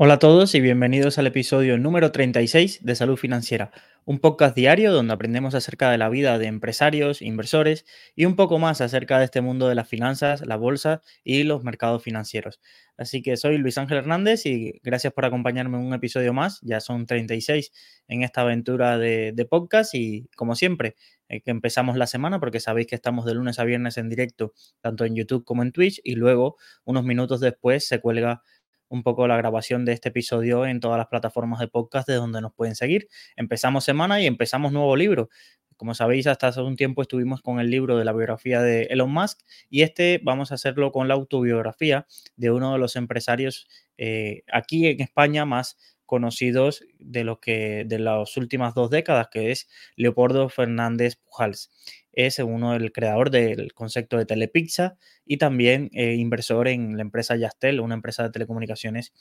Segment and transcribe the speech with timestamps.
[0.00, 3.72] Hola a todos y bienvenidos al episodio número 36 de Salud Financiera,
[4.04, 8.60] un podcast diario donde aprendemos acerca de la vida de empresarios, inversores y un poco
[8.60, 12.60] más acerca de este mundo de las finanzas, la bolsa y los mercados financieros.
[12.96, 16.78] Así que soy Luis Ángel Hernández y gracias por acompañarme en un episodio más, ya
[16.78, 17.72] son 36
[18.06, 20.94] en esta aventura de, podcast y como siempre
[21.28, 24.52] eh, que empezamos la semana porque sabéis que estamos de lunes a viernes en directo
[24.80, 28.42] tanto en YouTube como en Twitch y luego unos minutos después se cuelga
[28.88, 32.40] un poco la grabación de este episodio en todas las plataformas de podcast de donde
[32.40, 33.08] nos pueden seguir.
[33.36, 35.28] Empezamos semana y empezamos nuevo libro.
[35.76, 39.12] Como sabéis, hasta hace un tiempo estuvimos con el libro de la biografía de Elon
[39.12, 39.38] Musk
[39.70, 42.06] y este vamos a hacerlo con la autobiografía
[42.36, 47.98] de uno de los empresarios eh, aquí en España más conocidos de lo que de
[47.98, 51.70] las últimas dos décadas, que es Leopoldo Fernández Pujals
[52.18, 57.36] es uno del creador del concepto de Telepizza y también eh, inversor en la empresa
[57.36, 59.12] Yastel, una empresa de telecomunicaciones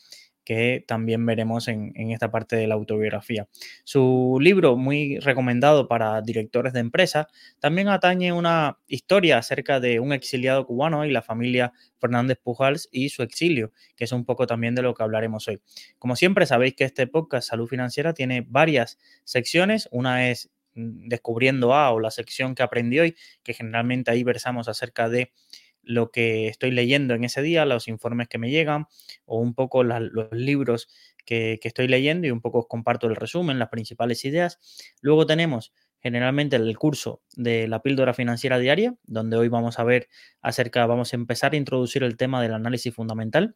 [0.44, 3.48] que también veremos en, esta parte de la autobiografía.
[3.84, 7.28] Su libro, muy recomendado para directores de empresa,
[7.59, 13.09] también atañe una historia acerca de un exiliado cubano y la familia Fernández Pujals y
[13.09, 15.61] su exilio, que es un poco también de lo que hablaremos hoy.
[16.00, 19.88] Como siempre, sabéis que este podcast Salud Financiera tiene varias secciones.
[19.92, 25.09] Una es descubriendo A o la sección que aprendí hoy, que generalmente ahí versamos acerca
[25.09, 25.33] de
[25.81, 28.88] lo que estoy leyendo en ese día, los informes que me llegan
[29.25, 30.89] o un poco los libros
[31.25, 34.59] que, que, estoy leyendo y un poco os comparto el resumen, las principales ideas.
[35.02, 40.09] Luego tenemos generalmente el curso de la píldora financiera diaria, donde hoy vamos a ver
[40.42, 43.55] acerca, vamos a empezar a introducir el tema del análisis fundamental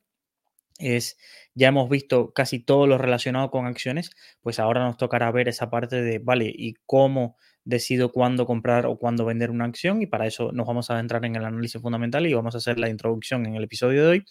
[0.79, 1.17] es,
[1.53, 5.69] ya hemos visto casi todo lo relacionado con acciones, pues ahora nos tocará ver esa
[5.69, 10.01] parte de, vale, ¿y cómo decido cuándo comprar o cuándo vender una acción?
[10.01, 12.79] Y para eso nos vamos a adentrar en el análisis fundamental y vamos a hacer
[12.79, 14.25] la introducción en el episodio de hoy.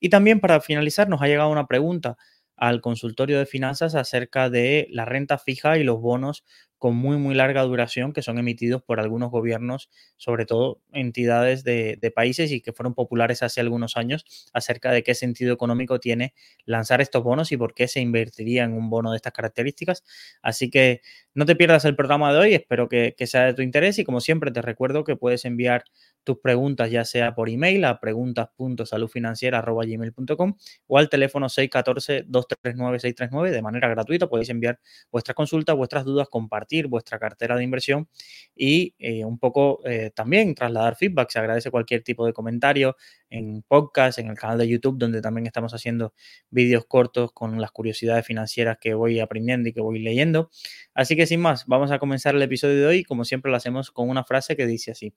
[0.00, 2.16] Y también para finalizar, nos ha llegado una pregunta
[2.56, 6.44] al consultorio de finanzas acerca de la renta fija y los bonos
[6.82, 12.12] con muy, muy larga duración que son emitidos por algunos gobiernos, sobre todo entidades de,
[12.12, 16.34] países y que fueron populares hace algunos años, acerca de qué sentido económico tiene
[16.64, 20.02] lanzar estos bonos y por qué se invertiría en un bono de estas características.
[20.42, 21.02] Así que
[21.34, 24.20] no te pierdas el programa de hoy, espero que, sea de tu interés y como
[24.20, 25.84] siempre te recuerdo que puedes enviar
[26.24, 30.56] tus preguntas ya sea por email a preguntas.saludfinanciera.gmail.com
[30.88, 34.28] o al teléfono 614-239-639 de manera gratuita.
[34.28, 34.80] Podéis enviar
[35.12, 38.08] vuestras consultas, vuestras dudas, compartir vuestra cartera de inversión
[38.54, 41.30] y eh, un poco eh, también trasladar feedback.
[41.30, 42.96] Se agradece cualquier tipo de comentario
[43.30, 46.14] en podcast, en el canal de YouTube, donde también estamos haciendo
[46.50, 50.50] vídeos cortos con las curiosidades financieras que voy aprendiendo y que voy leyendo.
[50.94, 53.04] Así que sin más, vamos a comenzar el episodio de hoy.
[53.04, 55.14] Como siempre lo hacemos con una frase que dice así.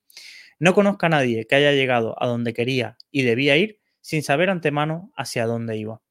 [0.60, 4.50] No conozco a nadie que haya llegado a donde quería y debía ir sin saber
[4.50, 6.02] antemano hacia dónde iba.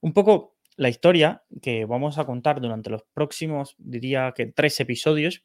[0.00, 5.44] Un poco la historia que vamos a contar durante los próximos, diría que tres episodios,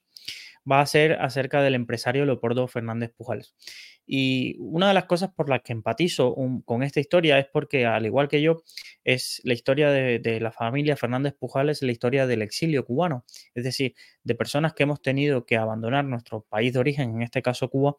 [0.69, 3.55] va a ser acerca del empresario Leopoldo Fernández Pujales.
[4.05, 8.05] Y una de las cosas por las que empatizo con esta historia es porque, al
[8.05, 8.61] igual que yo,
[9.03, 13.25] es la historia de, de, la familia Fernández Pujales, la historia del exilio cubano,
[13.55, 17.41] es decir, de personas que hemos tenido que abandonar nuestro país de origen, en este
[17.41, 17.95] caso Cuba,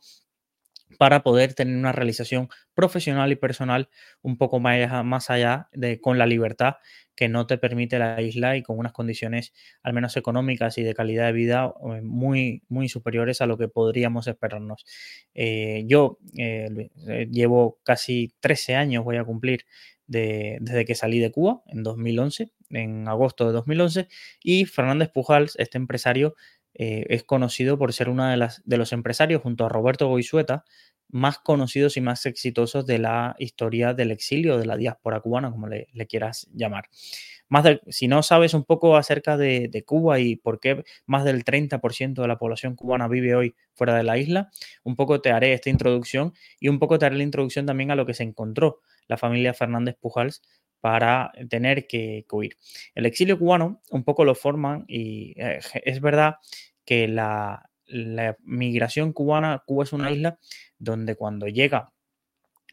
[0.99, 3.89] para poder tener una realización profesional y personal
[4.23, 6.77] un poco más, más allá de con la libertad
[7.15, 10.95] que no te permite la isla y con unas condiciones al menos económicas y de
[10.95, 14.85] calidad de vida eh, muy, muy superiores a lo que podríamos esperarnos.
[15.35, 16.89] Eh, yo eh,
[17.31, 19.65] llevo casi 13 años, voy a cumplir,
[20.07, 24.09] desde que salí de Cuba en 2011, en agosto de 2011,
[24.43, 26.35] y Fernández Pujals, este empresario,
[26.75, 30.65] eh, es conocido por ser uno de, las, de los empresarios, junto a Roberto Goizueta,
[31.09, 35.69] más conocidos y más exitosos de la historia del exilio, de la diáspora cubana, como
[35.69, 36.89] le, quieras llamar.
[37.49, 41.45] Más si no sabes un poco acerca de, de, Cuba y por qué más del
[41.45, 44.51] 30% de la población cubana vive hoy fuera de la isla,
[44.85, 47.95] un poco te haré esta introducción y un poco te haré la introducción también a
[47.95, 50.41] lo que se encontró la familia Fernández Pujals
[50.83, 52.59] para tener que, huir.
[52.97, 56.37] El exilio cubano un poco lo forman y eh, es verdad
[56.85, 57.69] que la,
[58.41, 60.39] migración cubana, Cuba es una isla
[60.79, 61.93] donde cuando llega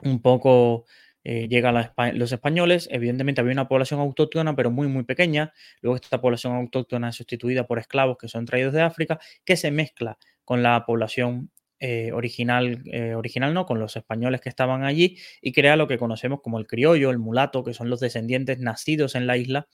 [0.02, 0.86] un poco
[1.26, 1.76] eh, llegan
[2.14, 5.54] los españoles, evidentemente había una población autóctona, pero muy, muy pequeña.
[5.82, 9.72] Luego esta población autóctona es sustituida por esclavos que son traídos de África, que se
[9.72, 15.18] mezcla con la población eh, original, eh, original no, con los españoles que estaban allí
[15.42, 19.16] y crea lo que conocemos como el criollo, el mulato, que son los descendientes nacidos
[19.16, 19.70] en la isla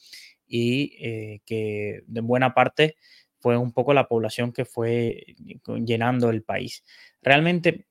[0.47, 2.95] y eh, que de buena parte
[3.39, 5.35] fue un poco la población que fue
[5.83, 6.83] llenando el país.
[7.23, 7.87] Realmente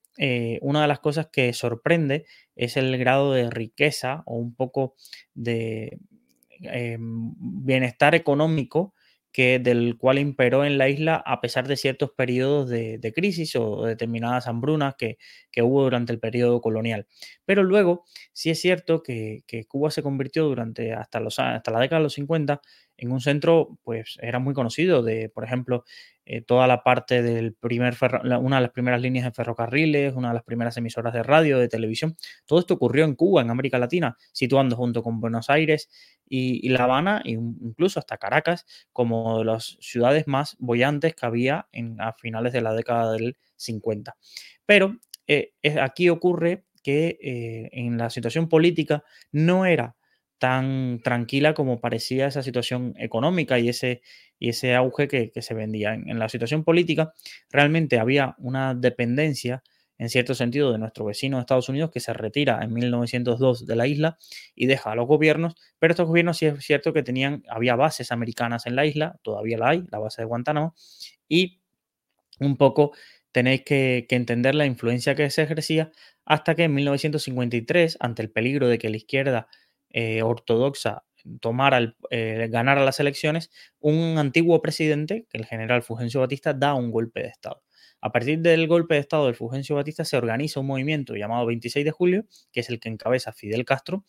[0.61, 2.25] una de las cosas que sorprende
[2.55, 4.95] es el grado de riqueza o un poco
[5.35, 5.99] de
[6.61, 8.95] bienestar económico
[9.35, 13.83] que, del cual imperó en la isla a pesar de ciertos periodos de, crisis o
[13.85, 15.19] determinadas hambrunas que,
[15.61, 17.09] hubo durante el periodo colonial.
[17.45, 21.99] Pero luego sí es cierto que, Cuba se convirtió durante hasta, los, hasta la década
[21.99, 22.63] de los 50
[22.97, 25.85] en un centro, pues era muy conocido de, por ejemplo,
[26.27, 27.97] eh, toda la parte del primer,
[28.41, 31.69] una de las primeras líneas de ferrocarriles, una de las primeras emisoras de radio, de
[31.69, 32.17] televisión.
[32.47, 35.91] Todo esto ocurrió en Cuba, en América Latina, situando junto con Buenos Aires
[36.27, 41.69] y, La Habana, e incluso hasta Caracas, como de las ciudades más bollantes que había
[41.73, 44.17] en, a finales de la década del 50.
[44.65, 44.97] Pero
[45.27, 49.97] eh, aquí ocurre que eh, en la situación política no era
[50.45, 54.03] tan tranquila como parecía esa situación económica y ese,
[54.39, 55.95] y ese auge que, se vendía.
[55.95, 57.15] En, la situación política
[57.51, 59.63] realmente había una dependencia,
[59.97, 63.75] en cierto sentido, de nuestro vecino de Estados Unidos que se retira en 1902 de
[63.75, 64.19] la isla
[64.55, 68.13] y deja a los gobiernos, pero estos gobiernos sí es cierto que tenían, había bases
[68.13, 70.75] americanas en la isla, todavía la hay, la base de Guantánamo,
[71.27, 71.63] y
[72.39, 72.93] un poco
[73.33, 75.91] tenéis que, que, entender la influencia que se ejercía
[76.27, 79.49] hasta que en 1953, ante el peligro de que la izquierda
[79.95, 81.05] eh, ortodoxa
[81.41, 87.23] tomara eh, ganara las elecciones, un antiguo presidente, el general Fulgencio Batista, da un golpe
[87.23, 87.63] de Estado.
[88.01, 91.85] A partir del golpe de Estado del Fulgencio Batista se organiza un movimiento llamado 26
[91.85, 94.05] de julio, que es el que encabeza Fidel Castro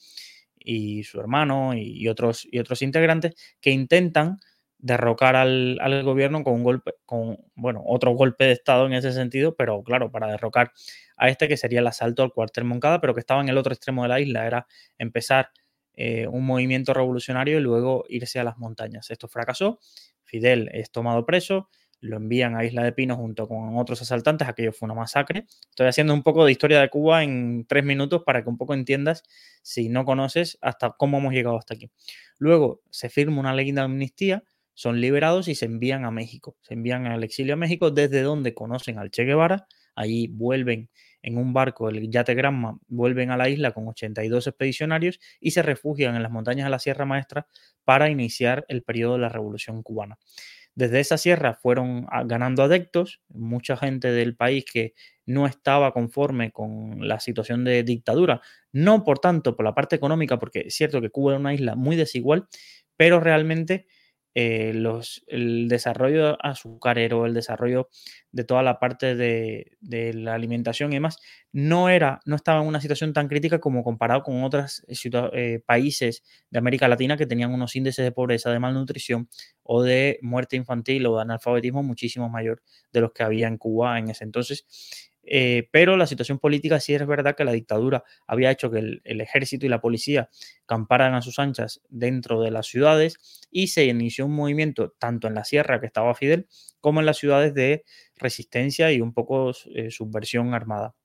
[0.57, 4.37] y su hermano y, otros, y otros integrantes, que intentan
[4.79, 9.13] derrocar al, al, gobierno con un golpe, con, bueno, otro golpe de Estado en ese
[9.13, 10.71] sentido, pero claro, para derrocar
[11.15, 13.71] a este que sería el asalto al cuartel Moncada, pero que estaba en el otro
[13.71, 14.67] extremo de la isla, era
[14.97, 15.51] empezar
[15.95, 19.11] eh, un movimiento revolucionario y luego irse a las montañas.
[19.11, 19.79] Esto fracasó,
[20.23, 21.69] Fidel es tomado preso,
[22.01, 25.45] lo envían a Isla de Pino junto con otros asaltantes, aquello fue una masacre.
[25.69, 28.73] Estoy haciendo un poco de historia de Cuba en tres minutos para que un poco
[28.73, 29.23] entiendas,
[29.61, 31.89] si no conoces, hasta cómo hemos llegado hasta aquí.
[32.37, 34.43] Luego se firma una ley de amnistía,
[34.73, 38.53] son liberados y se envían a México, se envían al exilio a México, desde donde
[38.53, 40.89] conocen al Che Guevara, allí vuelven
[41.25, 45.63] en un barco, el yate Granma, vuelven a la isla con 82 expedicionarios y se
[45.63, 47.47] refugian en las montañas de la Sierra Maestra
[47.83, 50.19] para iniciar el periodo de la Revolución cubana.
[50.75, 54.93] Desde esa sierra fueron ganando adeptos, mucha gente del país que
[55.25, 58.41] no estaba conforme con la situación de dictadura,
[58.71, 61.75] no por tanto por la parte económica, porque es cierto que Cuba era una isla
[61.75, 62.47] muy desigual,
[62.97, 63.87] pero realmente
[64.37, 67.87] eh, los, el desarrollo azucarero, el desarrollo
[68.33, 69.77] de toda la parte de,
[70.13, 71.19] la alimentación y demás,
[71.53, 76.21] no, era, no estaba en una situación tan crítica como comparado con otros eh, países
[76.49, 79.29] de América Latina que tenían unos índices de pobreza, de malnutrición
[79.63, 82.61] o de muerte infantil o de analfabetismo muchísimo mayor
[82.91, 84.65] de los que había en Cuba en ese entonces.
[85.27, 89.21] Eh, pero la situación política sí es verdad que la dictadura había hecho que el,
[89.21, 90.29] ejército y la policía
[90.65, 93.17] camparan a sus anchas dentro de las ciudades
[93.49, 96.47] y se inició un movimiento tanto en la sierra que estaba Fidel
[96.79, 97.83] como en las ciudades de
[98.15, 100.95] resistencia y un poco eh, subversión armada.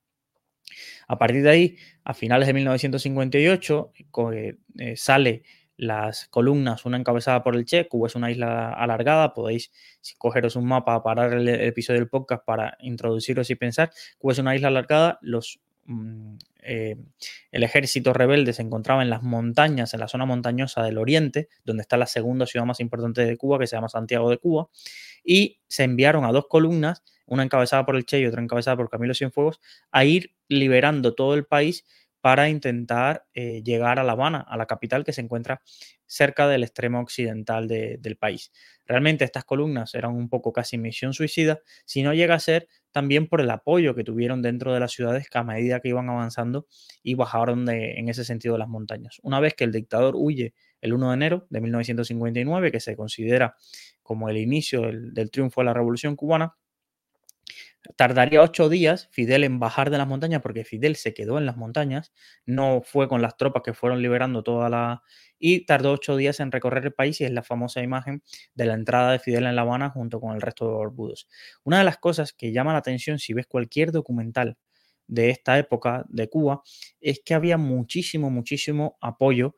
[1.09, 3.93] A partir de ahí, a finales de 1958,
[4.79, 5.43] eh, sale
[5.81, 9.73] las columnas, una encabezada por el Che, Cuba es una isla alargada, podéis
[10.19, 14.55] cogeros un mapa, parar el, episodio del podcast para introduciros y pensar, Cuba es una
[14.55, 16.97] isla alargada, los, mm, eh,
[17.51, 21.81] el ejército rebelde se encontraba en las montañas, en la zona montañosa del oriente, donde
[21.81, 24.69] está la segunda ciudad más importante de Cuba, que se llama Santiago de Cuba,
[25.25, 28.91] y se enviaron a dos columnas, una encabezada por el Che y otra encabezada por
[28.91, 31.87] Camilo Cienfuegos, a ir liberando todo el país
[32.21, 35.63] para intentar eh, llegar a La Habana, a la capital que se encuentra
[36.07, 38.53] cerca del extremo occidental del país.
[38.85, 43.29] Realmente estas columnas eran un poco casi misión suicida, si no llega a ser también
[43.29, 46.67] por el apoyo que tuvieron dentro de las ciudades que a medida que iban avanzando
[47.03, 49.19] y bajaron de, en ese sentido las montañas.
[49.23, 53.57] Una vez que el dictador huye el 1 de enero de 1959, que se considera
[54.03, 56.57] como el inicio del triunfo de la Revolución cubana,
[57.97, 61.57] Tardaría ocho días Fidel en bajar de las montañas porque Fidel se quedó en las
[61.57, 62.13] montañas,
[62.45, 65.03] no fue con las tropas que fueron liberando toda la...
[65.39, 68.23] y tardó ocho días en recorrer el país y es la famosa imagen
[68.55, 71.27] de la entrada de Fidel en La Habana junto con el resto de barbudos.
[71.65, 74.59] Una de las cosas que llama la atención si ves cualquier documental
[75.07, 76.63] de esta época de Cuba
[77.01, 79.57] es que había muchísimo, muchísimo apoyo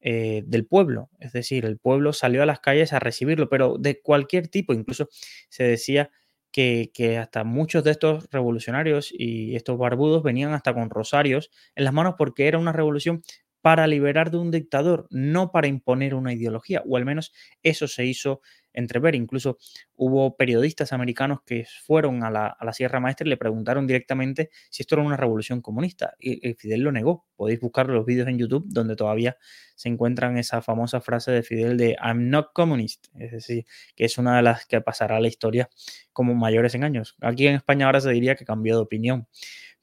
[0.00, 1.08] eh, del pueblo.
[1.18, 4.74] Es decir, el pueblo salió a las calles a recibirlo, pero de cualquier tipo.
[4.74, 5.08] Incluso
[5.48, 6.10] se decía
[6.54, 11.92] que, hasta muchos de estos revolucionarios y estos barbudos venían hasta con rosarios en las
[11.92, 13.22] manos porque era una revolución
[13.60, 17.32] para liberar de un dictador, no para imponer una ideología, o al menos
[17.62, 18.40] eso se hizo
[18.74, 19.14] entrever.
[19.14, 19.58] Incluso
[19.96, 24.96] hubo periodistas americanos que fueron a la, Sierra Maestra y le preguntaron directamente si esto
[24.96, 26.14] era una revolución comunista.
[26.18, 27.26] Y, Fidel lo negó.
[27.36, 29.36] Podéis buscar los vídeos en YouTube donde todavía
[29.76, 33.06] se encuentran esa famosa frase de Fidel de I'm not communist.
[33.18, 33.64] Es decir,
[33.96, 35.70] que es una de las que pasará a la historia
[36.12, 37.16] como mayores engaños.
[37.20, 39.28] Aquí en España ahora se diría que cambió de opinión.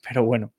[0.08, 0.54] Pero bueno.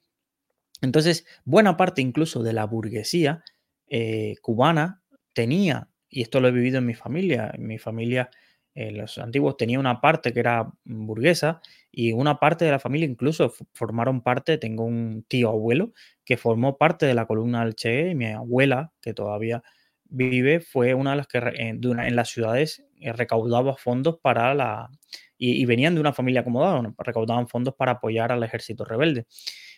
[0.81, 3.45] Entonces, buena parte incluso de la burguesía
[3.89, 8.31] eh, cubana tenía, y esto lo he vivido en mi familia, en mi familia,
[8.75, 13.09] eh, los antiguos tenía una parte que era burguesa y una parte de la familia
[13.09, 15.93] incluso formaron parte, tengo un tío abuelo
[16.25, 19.63] que formó parte de la columna del Che y mi abuela, que todavía
[20.05, 24.91] vive, fue una de las que en, las ciudades eh, recaudaba fondos para la...
[25.39, 29.27] Y, venían de una familia acomodada, recaudaban fondos para apoyar al ejército rebelde.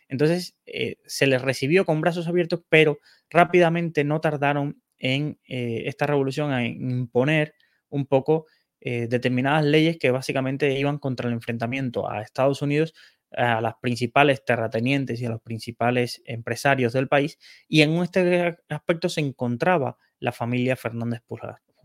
[0.09, 2.99] Entonces eh, se les recibió con brazos abiertos, pero
[3.31, 7.55] rápidamente no tardaron en eh, esta revolución a imponer
[7.89, 8.47] un poco
[8.81, 12.95] eh, determinadas leyes que básicamente iban contra el enfrentamiento a Estados Unidos,
[13.37, 17.39] a las principales terratenientes y a los principales empresarios del país.
[17.69, 21.23] Y en este aspecto se encontraba la familia Fernández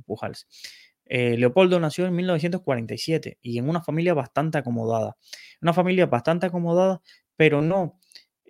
[0.05, 0.47] Pujals.
[1.05, 5.17] Leopoldo nació en 1947 y en una familia bastante acomodada.
[5.59, 7.01] Una familia bastante acomodada,
[7.35, 7.98] pero no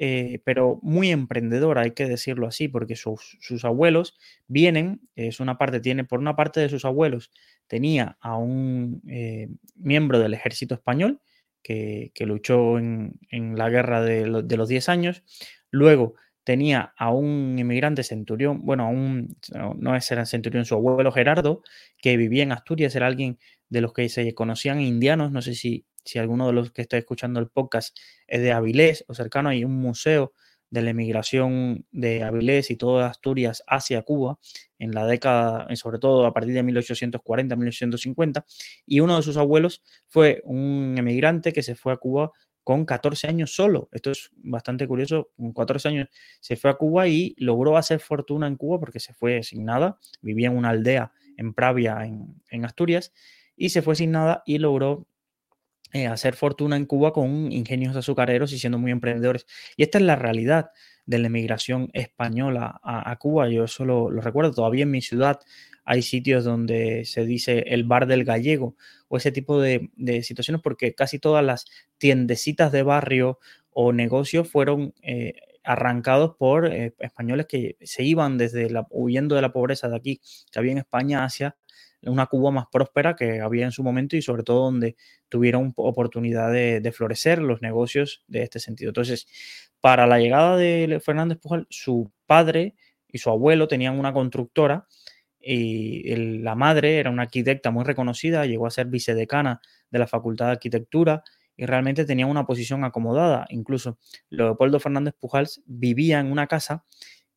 [0.02, 5.82] eh, pero muy emprendedora, hay que decirlo así, porque sus, abuelos vienen, es una parte,
[5.82, 7.32] tiene por una parte de sus abuelos,
[7.68, 11.20] tenía a un eh, miembro del ejército español
[11.62, 13.20] que, luchó en,
[13.58, 15.24] la guerra de, los 10 años,
[15.70, 16.16] luego
[16.46, 19.36] tenía a un inmigrante centurión, bueno, a un,
[19.76, 21.62] no, es era centurión, su abuelo Gerardo,
[21.98, 23.38] que vivía en Asturias, era alguien
[23.68, 26.98] de los que se conocían indianos, no sé si si alguno de los que está
[26.98, 30.34] escuchando el podcast es de Avilés o cercano, hay un museo
[30.70, 34.40] de la emigración de Avilés y toda Asturias hacia Cuba
[34.78, 38.46] en la década, sobre todo a partir de 1840-1850,
[38.86, 42.32] y uno de sus abuelos fue un emigrante que se fue a Cuba
[42.64, 43.90] con 14 años solo.
[43.92, 45.32] Esto es bastante curioso.
[45.36, 49.14] Con 14 años se fue a Cuba y logró hacer fortuna en Cuba porque se
[49.14, 49.98] fue sin nada.
[50.22, 53.14] Vivía en una aldea en Pravia, en, en Asturias,
[53.56, 55.08] y se fue sin nada y logró
[55.92, 59.48] eh, hacer fortuna en Cuba con ingenios azucareros y siendo muy emprendedores.
[59.76, 60.72] Y esta es la realidad
[61.06, 63.50] de la emigración española a, Cuba.
[63.50, 64.54] Yo eso lo, recuerdo.
[64.54, 65.40] Todavía en mi ciudad
[65.84, 68.76] hay sitios donde se dice el bar del gallego
[69.08, 69.90] o ese tipo de,
[70.22, 71.66] situaciones porque casi todas las
[71.98, 73.40] tiendecitas de barrio
[73.72, 79.42] o negocios fueron eh, arrancados por eh, españoles que se iban desde la, huyendo de
[79.42, 81.58] la pobreza de aquí que había en España hacia
[82.04, 84.96] una Cuba más próspera que había en su momento y sobre todo donde
[85.28, 88.90] tuvieron oportunidad de, florecer los negocios de este sentido.
[88.90, 89.28] Entonces,
[89.82, 92.76] para la llegada de Fernández Pujol, su padre
[93.08, 94.88] y su abuelo tenían una constructora
[95.40, 100.48] y la madre era una arquitecta muy reconocida, llegó a ser vicedecana de la Facultad
[100.48, 101.24] de Arquitectura
[101.56, 103.46] y realmente tenía una posición acomodada.
[103.50, 103.98] Incluso
[104.30, 106.86] Leopoldo Fernández Pujals vivía en una casa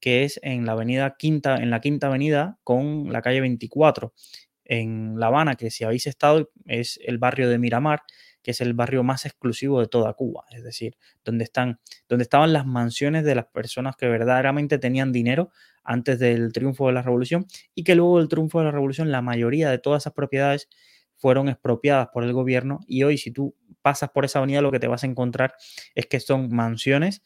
[0.01, 4.13] que es en la avenida Quinta, en la Quinta Avenida con la calle 24
[4.73, 8.05] en La Habana, que si habéis estado es el barrio de Miramar,
[8.43, 12.55] que es el barrio más exclusivo de toda Cuba, es decir, donde, están, donde estaban
[12.55, 15.51] las mansiones de las personas que verdaderamente tenían dinero
[15.85, 19.21] antes del triunfo de la revolución y que luego del triunfo de la revolución la
[19.21, 20.71] mayoría de todas esas propiedades
[21.17, 24.81] fueron expropiadas por el gobierno y hoy si tú pasas por esa avenida lo que
[24.81, 25.55] te vas a encontrar
[25.95, 27.23] es que son mansiones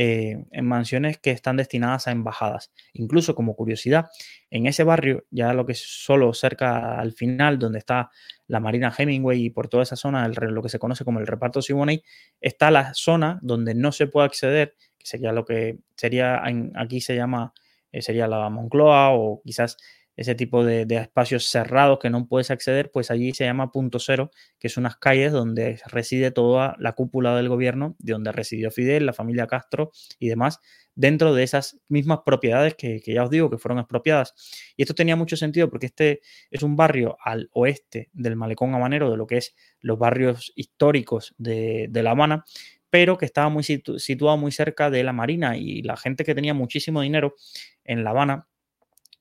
[0.00, 2.70] eh, en mansiones que están destinadas a embajadas.
[2.92, 4.06] Incluso como curiosidad,
[4.48, 8.08] en ese barrio, ya lo que es solo cerca al final, donde está
[8.46, 11.60] la Marina Hemingway y por toda esa zona, lo que se conoce como el reparto
[11.60, 12.04] Siboney,
[12.40, 16.44] está la zona donde no se puede acceder, que sería lo que sería,
[16.76, 17.52] aquí se llama,
[17.90, 19.78] eh, sería la Moncloa o quizás
[20.18, 24.32] ese tipo de, espacios cerrados que no puedes acceder, pues allí se llama punto cero,
[24.58, 29.06] que es unas calles donde reside toda la cúpula del gobierno, de donde residió Fidel,
[29.06, 30.58] la familia Castro y demás,
[30.96, 34.34] dentro de esas mismas propiedades que, ya os digo que fueron expropiadas.
[34.76, 36.20] Y esto tenía mucho sentido porque este
[36.50, 41.36] es un barrio al oeste del malecón habanero, de lo que es los barrios históricos
[41.38, 42.44] de, La Habana,
[42.90, 46.54] pero que estaba muy situado muy cerca de la Marina y la gente que tenía
[46.54, 47.36] muchísimo dinero
[47.84, 48.48] en La Habana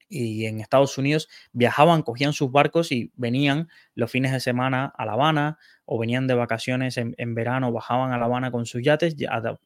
[0.09, 5.05] y en Estados Unidos viajaban, cogían sus barcos y venían los fines de semana a
[5.05, 9.15] La Habana o venían de vacaciones en, verano, bajaban a La Habana con sus yates,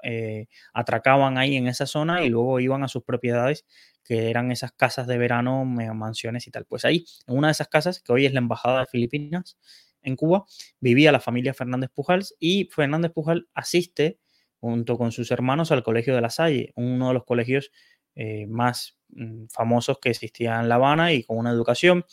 [0.04, 3.66] eh, atracaban ahí en esa zona y luego iban a sus propiedades
[4.04, 6.66] que eran esas casas de verano, mansiones y tal.
[6.66, 9.58] Pues ahí, en una de esas casas, que hoy es la Embajada de Filipinas
[10.02, 10.46] en Cuba,
[10.80, 14.20] vivía la familia Fernández Pujals y Fernández Pujal asiste
[14.60, 17.72] junto con sus hermanos al Colegio de la Salle, uno de los colegios
[18.16, 22.06] eh, más mm, famosos que existían en La Habana y con una educación.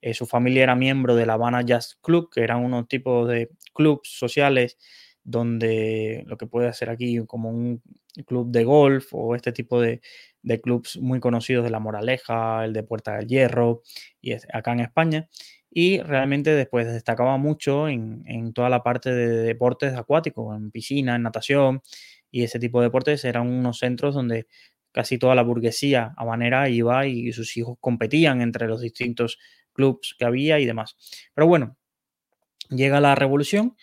[0.00, 3.50] Eh, su familia era miembro de la Habana Jazz Club, que eran unos tipos de
[3.72, 4.78] clubs sociales
[5.24, 7.82] donde lo que puede hacer aquí como un
[8.26, 10.02] club de golf o este tipo de,
[10.42, 13.82] de clubs muy conocidos de La Moraleja, el de Puerta del Hierro
[14.20, 15.28] y acá en España.
[15.70, 21.16] Y realmente después destacaba mucho en, en toda la parte de deportes acuáticos, en piscina,
[21.16, 21.82] en natación
[22.30, 23.24] y ese tipo de deportes.
[23.24, 24.46] Eran unos centros donde
[24.94, 29.38] casi toda la burguesía habanera iba y sus hijos competían entre los distintos
[29.72, 30.96] clubs que había y demás.
[31.34, 31.76] Pero bueno,
[32.70, 33.76] llega la revolución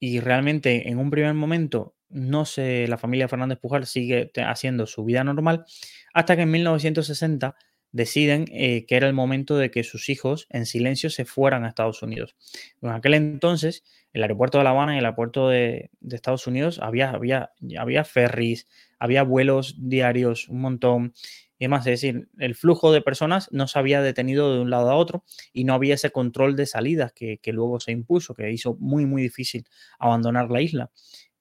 [0.00, 5.04] y realmente en un primer momento no se, la familia Fernández Pujal sigue haciendo su
[5.04, 5.66] vida normal
[6.14, 7.56] hasta que en 1960
[7.94, 11.68] deciden eh, que era el momento de que sus hijos en silencio se fueran a
[11.68, 12.34] Estados Unidos.
[12.82, 17.10] En aquel entonces, el aeropuerto de La Habana y el aeropuerto de, Estados Unidos había,
[17.10, 18.66] había, había ferries,
[18.98, 21.14] había vuelos diarios, un montón.
[21.56, 24.90] Y demás, es decir, el flujo de personas no se había detenido de un lado
[24.90, 25.22] a otro
[25.52, 29.22] y no había ese control de salidas que, luego se impuso, que hizo muy, muy
[29.22, 29.64] difícil
[30.00, 30.90] abandonar la isla.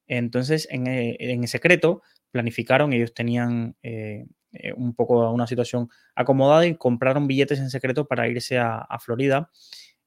[0.06, 6.76] Entonces, en, eh, secreto, planificaron, ellos tenían eh, eh, un poco una situación acomodada y
[6.76, 9.50] compraron billetes en secreto para irse a, Florida,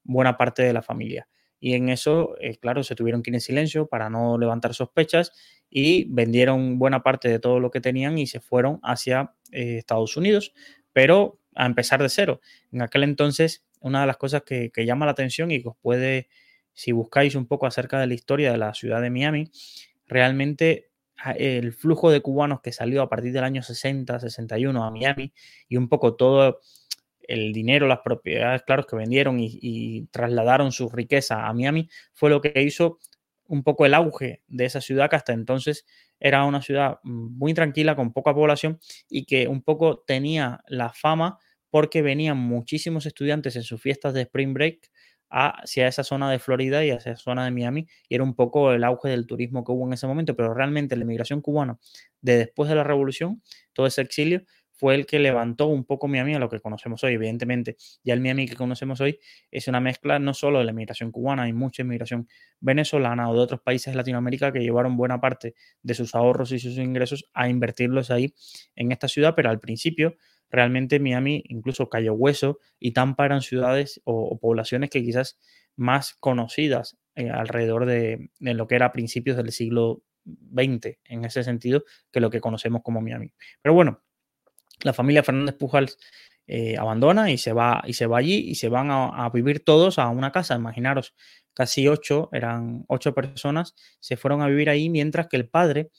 [0.03, 1.27] buena parte de la familia.
[1.59, 5.33] Y en eso, eh, claro, se tuvieron que ir en silencio para no levantar sospechas
[5.69, 10.15] y vendieron buena parte de todo lo que tenían y se fueron hacia eh, Estados
[10.15, 10.53] Unidos,
[10.93, 12.39] pero a empezar de cero.
[12.71, 15.77] En aquel entonces, una de las cosas que, que llama la atención y que os
[15.81, 16.29] puede,
[16.73, 19.51] si buscáis un poco acerca de la historia de la ciudad de Miami,
[20.05, 20.86] realmente
[21.35, 25.33] el flujo de cubanos que salió a partir del año 60, 61 a Miami
[25.67, 26.59] y un poco todo
[27.27, 32.41] el dinero, las propiedades, claro, que vendieron y, trasladaron su riqueza a Miami, fue lo
[32.41, 32.99] que hizo
[33.47, 35.85] un poco el auge de esa ciudad que hasta entonces
[36.19, 41.37] era una ciudad muy tranquila, con poca población y que un poco tenía la fama
[41.69, 44.89] porque venían muchísimos estudiantes en sus fiestas de Spring Break
[45.29, 48.71] hacia esa zona de Florida y hacia esa zona de Miami, y era un poco
[48.71, 51.77] el auge del turismo que hubo en ese momento, pero realmente la inmigración cubana
[52.21, 53.41] de después de la revolución,
[53.73, 54.43] todo ese exilio,
[54.77, 57.13] fue el que levantó un poco Miami a lo que conocemos hoy.
[57.13, 59.19] Evidentemente, ya el Miami que conocemos hoy
[59.49, 62.27] es una mezcla no solo de la inmigración cubana, hay mucha inmigración
[62.59, 66.59] venezolana o de otros países de Latinoamérica que llevaron buena parte de sus ahorros y
[66.59, 68.33] sus ingresos a invertirlos ahí
[68.75, 70.15] en esta ciudad, pero al principio
[70.49, 75.39] realmente Miami, incluso Cayo Hueso y Tampa eran ciudades o, poblaciones que quizás
[75.75, 81.43] más conocidas eh, alrededor de, lo que era a principios del siglo XX, en ese
[81.43, 83.33] sentido, que lo que conocemos como Miami.
[83.61, 84.01] Pero bueno,
[84.83, 85.97] la familia Fernández Pujals
[86.49, 89.99] eh, abandona y se va y se va allí y se van a, vivir todos
[89.99, 90.55] a una casa.
[90.55, 91.13] Imaginaros,
[91.53, 95.91] casi ocho, eran ocho personas, se fueron a vivir ahí mientras que el padre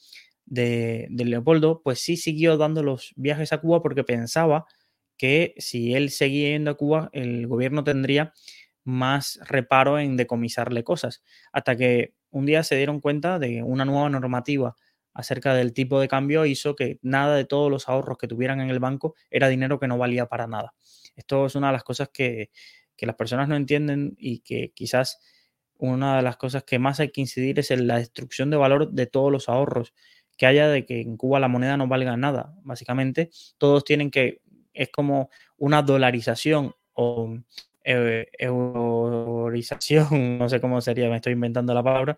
[0.49, 4.65] de, Leopoldo, pues sí siguió dando los viajes a Cuba porque pensaba
[5.17, 8.33] que si él seguía yendo a Cuba, el gobierno tendría
[8.83, 11.23] más reparo en decomisarle cosas.
[11.51, 14.75] Hasta que un día se dieron cuenta de una nueva normativa
[15.13, 18.69] acerca del tipo de cambio hizo que nada de todos los ahorros que tuvieran en
[18.69, 20.73] el banco era dinero que no valía para nada.
[21.15, 22.49] Esto es una de las cosas que,
[22.95, 25.19] que las personas no entienden y que quizás
[25.77, 28.91] una de las cosas que más hay que incidir es en la destrucción de valor
[28.91, 29.93] de todos los ahorros
[30.39, 32.55] que haya de que en Cuba la moneda no valga nada.
[32.63, 34.41] Básicamente, todos tienen que,
[34.73, 37.37] es como una dolarización o
[37.83, 40.07] eh, eurización,
[40.39, 42.17] no sé cómo sería, me estoy inventando la palabra,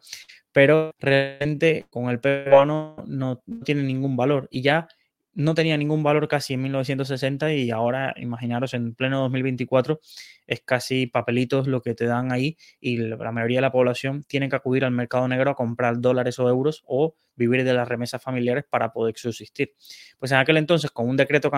[0.51, 4.87] pero realmente con el peruano no, no tiene ningún valor y ya
[5.33, 9.99] no tenía ningún valor casi en 1960 y ahora, imaginaros, en pleno 2024
[10.47, 14.49] es casi papelitos lo que te dan ahí y la mayoría de la población tiene
[14.49, 18.21] que acudir al mercado negro a comprar dólares o euros o vivir de las remesas
[18.21, 19.73] familiares para poder subsistir.
[20.19, 21.49] Pues en aquel entonces, con un decreto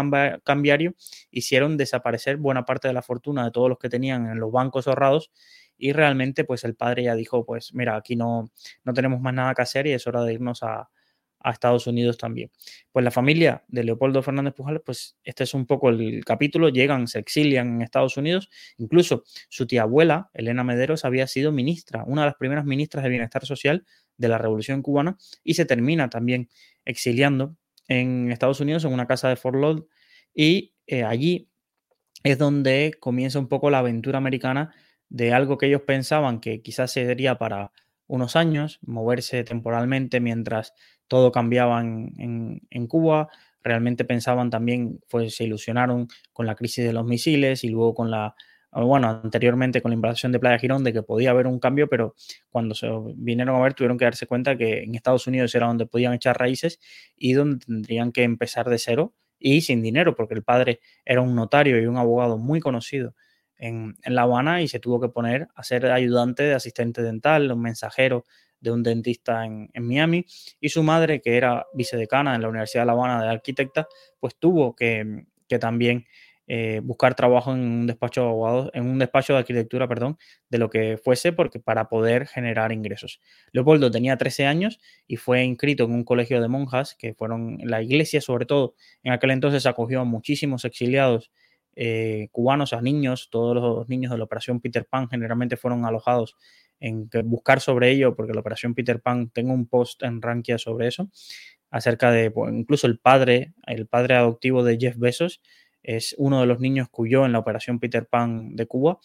[0.43, 0.93] cambiario,
[1.31, 4.87] hicieron desaparecer buena parte de la fortuna de todos los que tenían en los bancos
[4.87, 5.31] ahorrados
[5.77, 8.51] y realmente pues el padre ya dijo, pues mira, aquí no,
[8.83, 10.89] no tenemos más nada que hacer y es hora de irnos a,
[11.43, 12.51] a Estados Unidos también.
[12.91, 17.07] Pues la familia de Leopoldo Fernández Pujales, pues este es un poco el capítulo, llegan,
[17.07, 22.21] se exilian en Estados Unidos, incluso su tía abuela, Elena Mederos, había sido ministra, una
[22.21, 23.85] de las primeras ministras de Bienestar Social
[24.17, 26.49] de la Revolución Cubana, y se termina también
[26.85, 27.55] exiliando
[27.87, 29.87] en Estados Unidos, en una casa de Fort Lauderdale,
[30.33, 31.49] y eh, allí
[32.23, 34.73] es donde comienza un poco la aventura americana
[35.09, 37.71] de algo que ellos pensaban que quizás sería para
[38.07, 40.73] unos años, moverse temporalmente mientras
[41.07, 43.29] todo cambiaba en, Cuba.
[43.63, 48.11] Realmente pensaban también, pues se ilusionaron con la crisis de los misiles y luego con
[48.11, 48.35] la,
[48.71, 52.15] bueno, anteriormente con la invasión de Playa Girón, de que podía haber un cambio, pero
[52.49, 55.85] cuando se vinieron a ver tuvieron que darse cuenta que en Estados Unidos era donde
[55.85, 56.79] podían echar raíces
[57.15, 61.35] y donde tendrían que empezar de cero y sin dinero, porque el padre era un
[61.35, 63.13] notario y un abogado muy conocido
[63.57, 67.61] en, La Habana y se tuvo que poner a ser ayudante de asistente dental, un
[67.61, 68.25] mensajero
[68.63, 70.25] de un dentista en, Miami
[70.59, 73.87] y su madre, que era vicedecana en la Universidad de La Habana de arquitecta,
[74.19, 76.05] pues tuvo que, que también
[76.47, 80.17] eh, buscar trabajo en un despacho de abogados, en un despacho de arquitectura, perdón,
[80.49, 83.19] de lo que fuese, porque para poder generar ingresos.
[83.51, 87.81] Leopoldo tenía 13 años y fue inscrito en un colegio de monjas, que fueron la
[87.81, 91.31] iglesia, sobre todo, en aquel entonces acogió a muchísimos exiliados
[91.75, 96.35] eh, cubanos, a niños, todos los niños de la operación Peter Pan generalmente fueron alojados
[96.83, 100.87] en buscar sobre ello, porque la operación Peter Pan, tengo un post en Rankia sobre
[100.87, 101.09] eso,
[101.71, 105.41] acerca de, pues, incluso el padre, el padre adoptivo de Jeff Bezos,
[105.81, 108.99] es uno de los niños que huyó en la operación Peter Pan de Cuba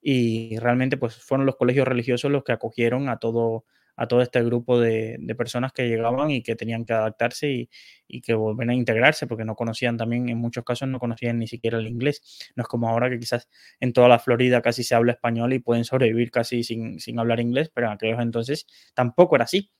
[0.00, 3.64] y realmente pues fueron los colegios religiosos los que acogieron a todo,
[3.96, 7.68] a todo este grupo de, personas que llegaban y que tenían que adaptarse
[8.08, 11.46] y, que volver a integrarse porque no conocían también, en muchos casos no conocían ni
[11.46, 12.52] siquiera el inglés.
[12.56, 13.48] No es como ahora que quizás
[13.80, 17.40] en toda la Florida casi se habla español y pueden sobrevivir casi sin, sin hablar
[17.40, 19.70] inglés, pero en aquellos entonces tampoco era así.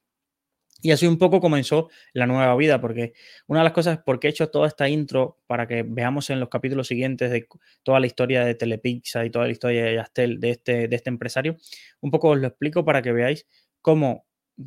[0.85, 3.13] Y así un poco comenzó la nueva vida, porque
[3.47, 6.41] una de las cosas por qué he hecho toda esta intro, para que veamos en
[6.41, 7.47] los capítulos siguientes de
[7.85, 11.09] toda la historia de Telepizza y toda la historia de Yastel, de este, de este
[11.09, 11.57] empresario,
[12.01, 13.47] un poco os lo explico para que veáis
[13.83, 14.27] cómo,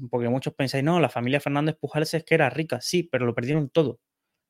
[0.10, 3.34] porque muchos pensáis, no, la familia Fernández Pujales es que era rica, sí, pero lo
[3.36, 4.00] perdieron todo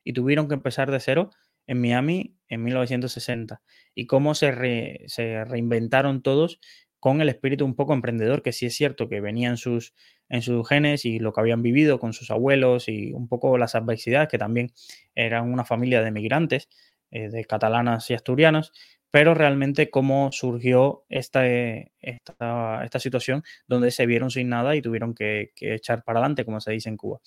[0.04, 1.32] y tuvieron que empezar de cero
[1.68, 3.62] en Miami en 1960
[3.96, 6.60] y cómo se, se reinventaron todos
[7.00, 9.94] con el espíritu un poco emprendedor, que sí es cierto que venía en sus,
[10.30, 13.76] en sus genes y lo que habían vivido con sus abuelos y un poco las
[13.76, 14.72] adversidades, que también
[15.14, 16.68] eran una familia de migrantes,
[17.12, 18.72] eh, de catalanas y asturianas,
[19.16, 25.16] pero realmente cómo surgió esta, esta, esta, situación donde se vieron sin nada y tuvieron
[25.16, 27.22] que, que echar para adelante, como se dice en Cuba.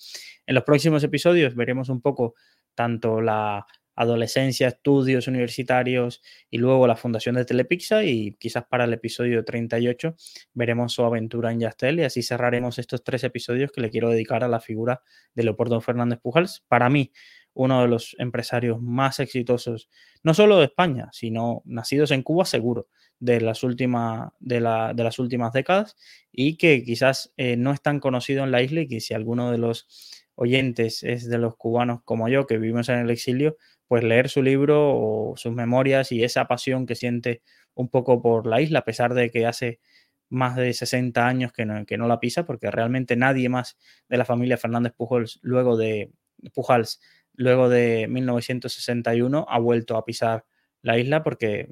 [0.45, 2.35] En los próximos episodios veremos un poco
[2.75, 6.21] tanto la adolescencia, estudios universitarios
[6.51, 10.15] y luego la fundación de Telepixa y quizás para el episodio 38
[10.53, 14.43] veremos su aventura en Yastel y así cerraremos estos tres episodios que le quiero dedicar
[14.43, 15.01] a la figura
[15.33, 16.63] de Leopoldo Fernández Pujals.
[16.67, 17.11] Para mí,
[17.59, 19.89] uno de los empresarios más exitosos,
[20.23, 22.87] no solo de España, sino nacidos en Cuba seguro,
[23.19, 25.97] de las, últimas, de, la, de las últimas décadas
[26.31, 29.51] y que quizás eh, no es tan conocido en la isla y que si alguno
[29.51, 29.89] de los
[30.35, 33.57] oyentes es de los cubanos como yo que vivimos en el exilio,
[33.89, 37.41] pues leer su libro o sus memorias y esa pasión que siente
[37.73, 39.81] un poco por la isla, a pesar de que hace
[40.29, 44.15] más de 60 años que no, que no la pisa, porque realmente nadie más de
[44.15, 46.13] la familia Fernández Pujols luego de
[46.53, 47.01] Pujals,
[47.39, 50.45] luego de 1961 ha vuelto a pisar
[50.81, 51.69] la isla porque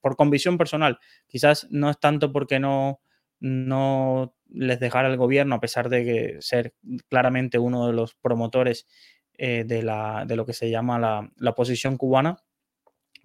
[0.00, 3.00] por convicción personal, quizás no es tanto porque no
[3.40, 6.74] no les dejara el gobierno a pesar de ser
[7.08, 8.86] claramente uno de los promotores
[9.34, 12.42] eh, de, la, de, lo que se llama la, la, oposición cubana,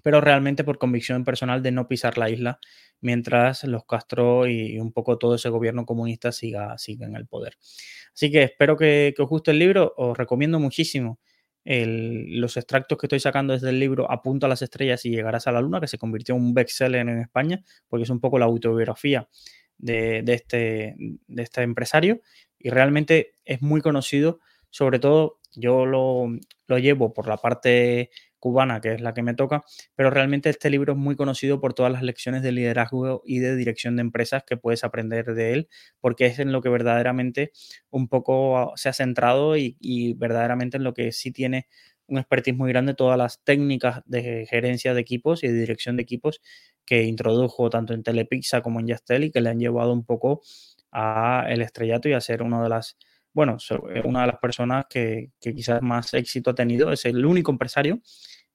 [0.03, 2.59] pero realmente por convicción personal de no pisar la isla
[3.01, 7.57] mientras los Castro y un poco todo ese gobierno comunista siga, siga en el poder.
[8.13, 11.19] Así que espero que, os guste el libro, os recomiendo muchísimo
[11.65, 15.51] los extractos que estoy sacando desde el libro Apunta a las estrellas y llegarás a
[15.51, 18.45] la luna, que se convirtió en un bestseller en España, porque es un poco la
[18.45, 19.29] autobiografía
[19.77, 22.21] de, de, este, de este empresario.
[22.59, 26.29] Y realmente es muy conocido, sobre todo yo lo,
[26.67, 28.09] llevo por la parte
[28.43, 29.63] cubana, que es la que me toca,
[29.95, 33.55] pero realmente este libro es muy conocido por todas las lecciones de liderazgo y de
[33.55, 35.69] dirección de empresas que puedes aprender de él,
[36.01, 37.53] porque es en lo que verdaderamente
[37.89, 41.67] un poco se ha centrado y, y verdaderamente en lo que sí tiene
[42.07, 46.03] un expertise muy grande todas las técnicas de gerencia de equipos y de dirección de
[46.03, 46.41] equipos
[46.85, 50.41] que introdujo tanto en Telepizza como en Yastel y que le han llevado un poco
[50.91, 52.97] a el estrellato y a ser una de las
[53.33, 53.57] bueno,
[53.93, 58.01] eh, una de las personas que, quizás más éxito ha tenido, es el único empresario,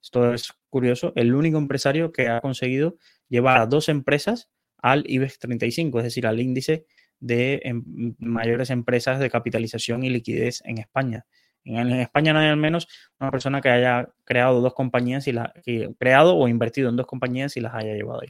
[0.00, 2.96] esto es curioso, el único empresario que ha conseguido
[3.28, 6.86] llevar a dos empresas al IBEX 35, es decir, al índice
[7.18, 11.26] de em, mayores empresas de capitalización y liquidez en España.
[11.64, 12.88] En, España no hay al menos
[13.20, 17.06] una persona que haya creado dos compañías y la, que, creado o invertido en dos
[17.06, 18.28] compañías y las haya llevado ahí.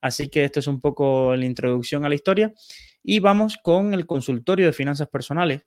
[0.00, 2.52] Así que esto es un poco la introducción a la historia.
[3.02, 5.62] Y vamos con el consultorio de finanzas personales,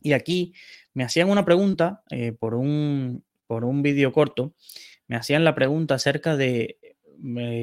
[0.00, 0.54] y aquí
[0.94, 4.54] me hacían una pregunta eh, por un, por un vídeo corto,
[5.06, 6.78] me hacían la pregunta acerca de,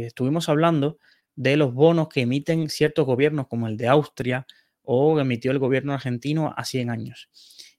[0.05, 0.97] estuvimos hablando
[1.35, 4.47] de los bonos que emiten ciertos gobiernos como el de Austria
[4.83, 7.29] o emitió el gobierno argentino a 100 años.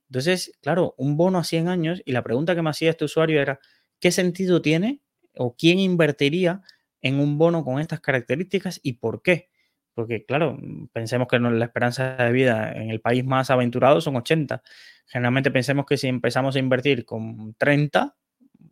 [0.09, 3.41] Entonces, claro, un bono a 100 años y la pregunta que me hacía este usuario
[3.41, 3.59] era,
[3.99, 5.01] ¿qué sentido tiene
[5.35, 6.61] o quién invertiría
[7.01, 9.49] en un bono con estas características y por qué?
[9.97, 10.59] Porque, claro,
[10.93, 14.61] pensemos que la esperanza de vida en el país más aventurado son 80.
[15.07, 18.15] Generalmente pensemos que si empezamos a invertir con 30,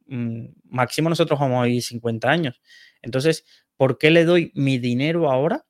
[0.05, 2.61] mm, máximo nosotros vamos a ir 50 años.
[3.01, 3.43] Entonces,
[3.75, 5.65] ¿por qué le doy mi dinero ahora?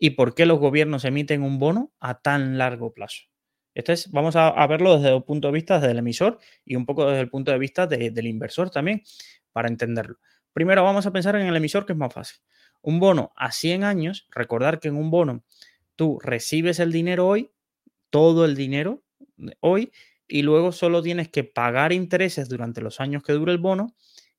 [0.00, 3.22] ¿Y por qué los gobiernos emiten un bono a tan largo plazo?
[3.74, 7.06] Esto es, vamos a, verlo desde el punto de vista del emisor y un poco
[7.06, 9.04] desde el punto de vista del inversor también,
[9.52, 10.16] para entenderlo.
[10.52, 12.40] Primero vamos a pensar en el emisor, que es más fácil.
[12.82, 15.44] Un bono a 100 años, recordar que en un bono
[15.96, 17.52] tú recibes el dinero hoy,
[18.10, 19.02] todo el dinero
[19.60, 19.92] hoy,
[20.28, 23.94] y luego solo tienes que pagar intereses durante los años que dure el bono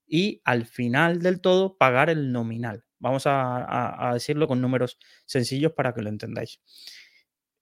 [0.06, 2.84] y al final del todo pagar el nominal.
[2.98, 6.60] Vamos a, decirlo con números sencillos para que lo entendáis.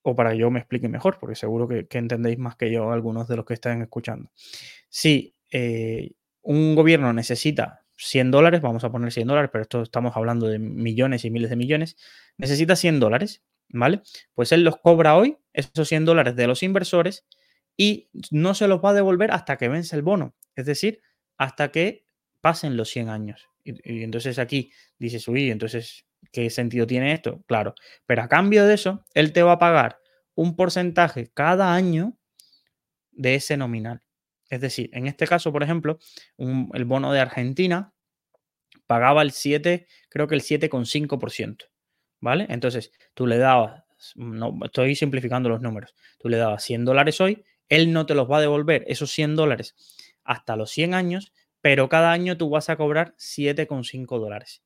[0.02, 3.28] O para que yo me explique mejor, porque seguro que, entendéis más que yo algunos
[3.28, 4.30] de los que están escuchando.
[4.88, 10.16] Si eh, un gobierno necesita 100 dólares, vamos a poner 100 dólares, pero esto estamos
[10.16, 11.96] hablando de millones y miles de millones,
[12.36, 14.02] necesita 100 dólares, ¿vale?
[14.34, 17.26] Pues él los cobra hoy, esos 100 dólares de los inversores,
[17.76, 21.00] y no se los va a devolver hasta que vence el bono, es decir,
[21.38, 22.04] hasta que
[22.40, 23.48] pasen los 100 años.
[23.64, 27.42] Y, entonces aquí dices, uy, entonces, ¿qué sentido tiene esto?
[27.46, 27.74] Claro,
[28.06, 29.98] pero a cambio de eso, él te va a pagar
[30.34, 32.18] un porcentaje cada año
[33.10, 34.00] de ese nominal.
[34.48, 35.98] Es decir, en este caso, por ejemplo,
[36.36, 37.91] el bono de Argentina
[38.86, 41.64] pagaba el 7, creo que el 7,5%,
[42.20, 42.46] ¿vale?
[42.48, 43.84] Entonces, tú le dabas,
[44.16, 48.30] no, estoy simplificando los números, tú le dabas 100 dólares hoy, él no te los
[48.30, 49.74] va a devolver esos 100 dólares
[50.24, 54.62] hasta los 100 años, pero cada año tú vas a cobrar 7,5 dólares.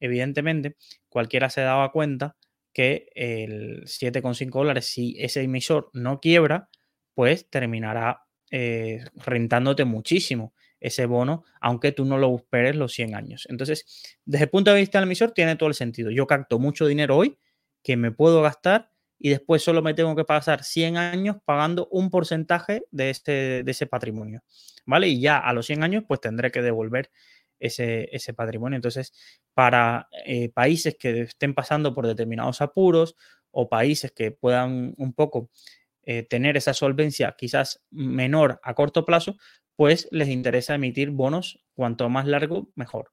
[0.00, 0.76] Evidentemente,
[1.08, 2.36] cualquiera se daba cuenta
[2.72, 6.68] que el 7,5 dólares, si ese emisor no quiebra,
[7.14, 13.46] pues terminará eh, rentándote muchísimo ese bono, aunque tú no lo esperes los 100 años.
[13.50, 16.10] Entonces, desde el punto de vista del emisor, tiene todo el sentido.
[16.10, 17.38] Yo capto mucho dinero hoy
[17.82, 22.10] que me puedo gastar y después solo me tengo que pasar 100 años pagando un
[22.10, 24.42] porcentaje de, este, de ese patrimonio.
[24.86, 25.08] ¿Vale?
[25.08, 27.10] Y ya a los 100 años, pues tendré que devolver
[27.58, 28.76] ese, ese patrimonio.
[28.76, 29.12] Entonces,
[29.52, 33.14] para eh, países que estén pasando por determinados apuros
[33.50, 35.50] o países que puedan un poco
[36.02, 39.36] eh, tener esa solvencia quizás menor a corto plazo,
[39.80, 43.12] pues les interesa emitir bonos cuanto más largo, mejor.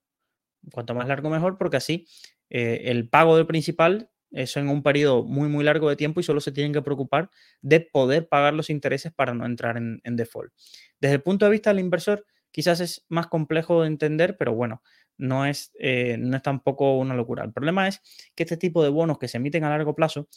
[0.73, 2.05] Cuanto más largo, mejor, porque así
[2.49, 6.23] eh, el pago del principal es en un periodo muy, muy largo de tiempo y
[6.23, 7.29] solo se tienen que preocupar
[7.61, 10.51] de poder pagar los intereses para no entrar en, default.
[10.99, 14.83] Desde el punto de vista del inversor, quizás es más complejo de entender, pero bueno,
[15.17, 17.45] no es, eh, no es tampoco una locura.
[17.45, 18.01] El problema es
[18.35, 20.27] que este tipo de bonos que se emiten a largo plazo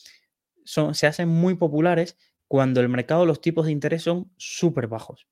[0.64, 2.16] se hacen muy populares
[2.46, 5.26] cuando el mercado los tipos de interés son súper bajos,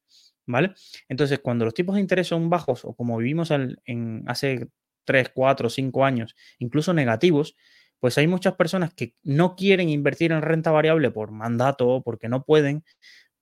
[0.49, 0.73] ¿vale?
[1.09, 4.69] Entonces, cuando los tipos de interés son bajos o como vivimos en, hace
[5.05, 7.55] 3, 4, 5 años, incluso negativos,
[8.01, 12.45] pues hay muchas personas que no quieren invertir en renta variable por mandato, porque no
[12.45, 12.85] pueden,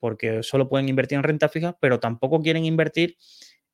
[0.00, 3.16] porque solo pueden invertir en renta fija, pero tampoco quieren invertir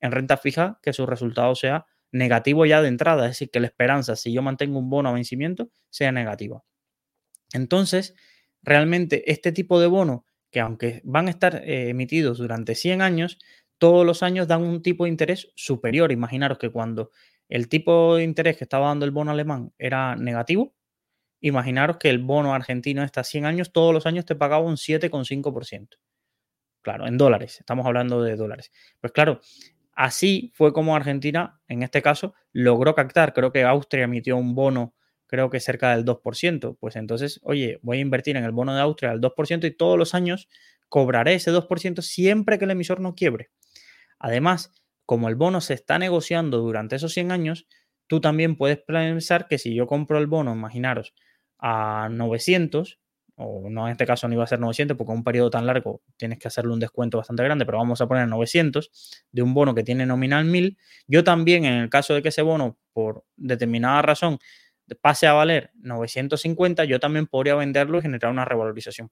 [0.00, 3.68] en renta fija que su resultado sea negativo ya de entrada, es decir, que la
[3.68, 6.62] esperanza, si yo mantengo un bono a vencimiento, sea negativa.
[7.54, 8.14] Entonces,
[8.62, 13.38] realmente este tipo de bono, que aunque van a estar eh, emitidos durante 100 años,
[13.78, 16.12] todos los años dan un tipo de interés superior.
[16.12, 17.10] Imaginaros que cuando
[17.48, 20.74] el tipo de interés que estaba dando el bono alemán era negativo,
[21.40, 25.96] imaginaros que el bono argentino está 100 años, todos los años te pagaba un 7,5%.
[26.82, 28.70] Claro, en dólares, estamos hablando de dólares.
[29.00, 29.40] Pues claro,
[29.94, 33.32] así fue como Argentina, en este caso, logró captar.
[33.32, 34.94] Creo que Austria emitió un bono
[35.32, 36.76] creo que cerca del 2%.
[36.78, 39.96] Pues entonces, oye, voy a invertir en el bono de Austria al 2% y todos
[39.96, 40.46] los años
[40.90, 43.48] cobraré ese 2% siempre que el emisor no quiebre.
[44.18, 44.74] Además,
[45.06, 47.66] como el bono se está negociando durante esos 100 años,
[48.08, 51.14] tú también puedes pensar que si yo compro el bono, imaginaros,
[51.58, 53.00] a 900,
[53.36, 56.02] o no en este caso no iba a ser 900 porque un periodo tan largo
[56.18, 58.90] tienes que hacerle un descuento bastante grande, pero vamos a poner 900
[59.32, 62.42] de un bono que tiene nominal 1000, yo también en el caso de que ese
[62.42, 64.38] bono por determinada razón
[65.00, 69.10] pase a valer 950, yo también podría venderlo y generar una revalorización.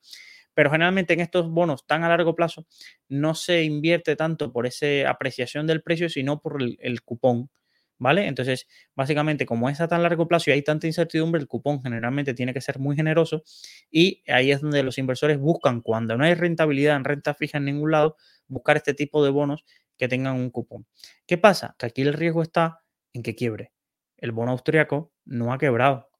[0.55, 2.67] Pero generalmente en estos bonos tan a largo plazo
[3.09, 7.51] no se invierte tanto por esa apreciación del precio, sino por el, cupón.
[7.99, 8.27] ¿Vale?
[8.27, 12.33] Entonces, básicamente, como es a tan largo plazo y hay tanta incertidumbre, el cupón generalmente
[12.33, 13.43] tiene que ser muy generoso
[13.91, 17.67] y ahí es donde los inversores buscan, cuando no hay rentabilidad en renta fija en
[17.67, 18.17] ningún lado,
[18.49, 19.67] buscar este tipo de bonos
[19.99, 20.87] que tengan un cupón.
[21.27, 21.77] ¿Qué pasa?
[21.79, 22.81] Que aquí el riesgo está
[23.13, 23.73] en que quiebre
[24.21, 26.11] el bono austriaco no ha quebrado.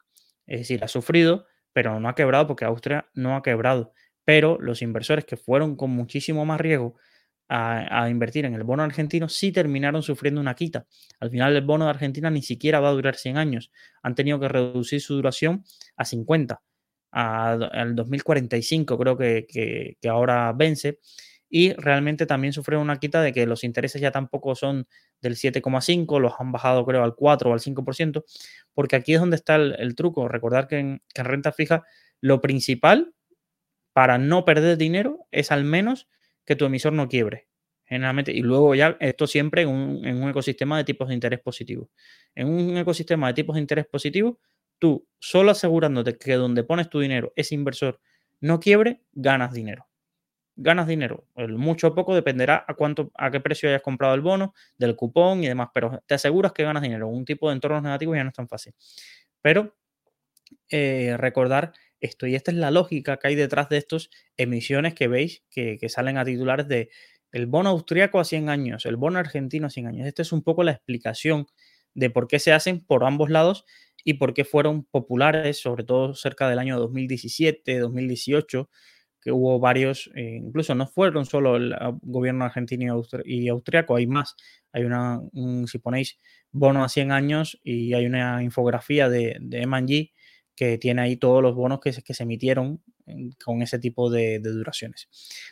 [0.47, 3.93] Es decir, ha sufrido, pero no ha quebrado porque Austria no ha quebrado.
[4.25, 6.97] Pero los inversores que fueron con muchísimo más riesgo
[7.49, 10.87] a, invertir en el bono argentino sí terminaron sufriendo una quita.
[11.19, 13.73] Al final el bono de Argentina ni siquiera va a durar 100 años.
[14.03, 15.65] Han tenido que reducir su duración
[15.97, 16.63] a 50.
[17.13, 21.01] al 2045 creo que, que ahora vence.
[21.51, 24.87] Y realmente también sufrieron una quita de que los intereses ya tampoco son
[25.21, 28.25] del 7,5, los han bajado creo al 4 o al 5%,
[28.73, 30.29] porque aquí es donde está el, truco.
[30.29, 31.83] Recordar que en, renta fija
[32.21, 33.13] lo principal
[33.93, 36.09] para no perder dinero es al menos
[36.47, 37.49] que tu emisor no quiebre.
[37.85, 41.41] Generalmente, y luego ya esto siempre en un, en un ecosistema de tipos de interés
[41.41, 41.89] positivos.
[42.37, 44.37] En un ecosistema de tipos de interés positivos,
[44.79, 48.01] tú solo asegurándote que donde pones tu dinero ese inversor
[48.41, 49.90] no quiebre, ganas dinero
[50.61, 51.25] ganas dinero.
[51.37, 55.43] Mucho o poco dependerá a cuánto, a qué precio hayas comprado el bono, del cupón
[55.43, 57.09] y demás, pero te aseguras que ganas dinero.
[57.09, 58.75] Un tipo de entornos negativos ya no es tan fácil.
[59.41, 59.75] Pero
[60.69, 65.09] eh, recordar esto, y esta es la lógica que hay detrás de estos emisiones que
[65.09, 66.91] veis que, salen a titulares de
[67.33, 70.07] el bono austriaco a 100 años, el bono argentino a 100 años.
[70.07, 71.47] Esta es un poco la explicación
[71.95, 73.65] de por qué se hacen por ambos lados
[74.05, 78.69] y por qué fueron populares, sobre todo cerca del año 2017, 2018
[79.21, 84.07] que hubo varios, eh, incluso no fueron solo el ah, gobierno argentino y, austriaco, hay
[84.07, 84.37] más.
[84.73, 85.21] Hay una,
[85.67, 86.19] si ponéis
[86.53, 90.13] bono a 100 años y hay una infografía de, de M&G
[90.55, 92.83] que tiene ahí todos los bonos que, que se emitieron
[93.45, 95.09] con ese tipo de, duraciones.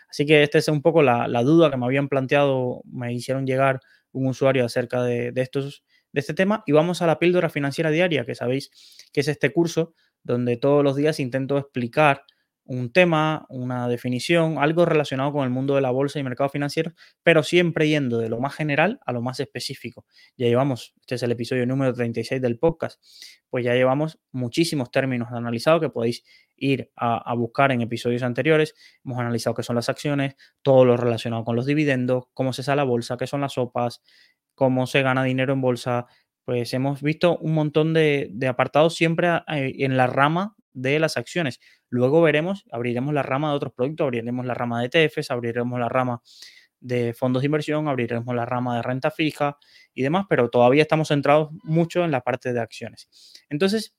[0.09, 3.81] Así que esta es un poco la, duda que me habían planteado, me hicieron llegar
[4.13, 6.63] un usuario acerca de, estos, de este tema.
[6.67, 8.71] Y vamos a la píldora financiera diaria, que sabéis
[9.13, 12.25] que es este curso donde todos los días intento explicar
[12.69, 16.93] un tema, una definición, algo relacionado con el mundo de la bolsa y mercado financiero,
[17.23, 20.05] pero siempre yendo de lo más general a lo más específico.
[20.37, 23.03] Ya llevamos, este es el episodio número 36 del podcast,
[23.49, 26.25] pues ya llevamos muchísimos términos analizados que podéis
[26.57, 28.75] ir a, buscar en episodios anteriores.
[29.03, 32.77] Hemos analizado qué son las acciones, todo lo relacionado con los dividendos, cómo se sale
[32.77, 34.03] la bolsa, qué son las sopas,
[34.55, 36.07] cómo se gana dinero en bolsa.
[36.45, 41.61] Pues hemos visto un montón de, apartados siempre eh, en la rama de las acciones.
[41.89, 45.89] Luego veremos, abriremos la rama de otros productos, abriremos la rama de ETFs, abriremos la
[45.89, 46.23] rama
[46.81, 49.59] de fondos de inversión, abriremos la rama de renta fija
[49.95, 53.09] y demás, pero todavía estamos centrados mucho en la parte de acciones.
[53.49, 53.95] Entonces,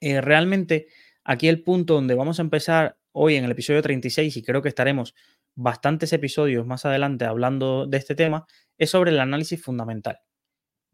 [0.00, 0.86] eh, realmente
[1.24, 4.68] aquí el punto donde vamos a empezar hoy en el episodio 36 y creo que
[4.68, 5.14] estaremos
[5.56, 8.46] bastantes episodios más adelante hablando de este tema,
[8.78, 10.18] es sobre el análisis fundamental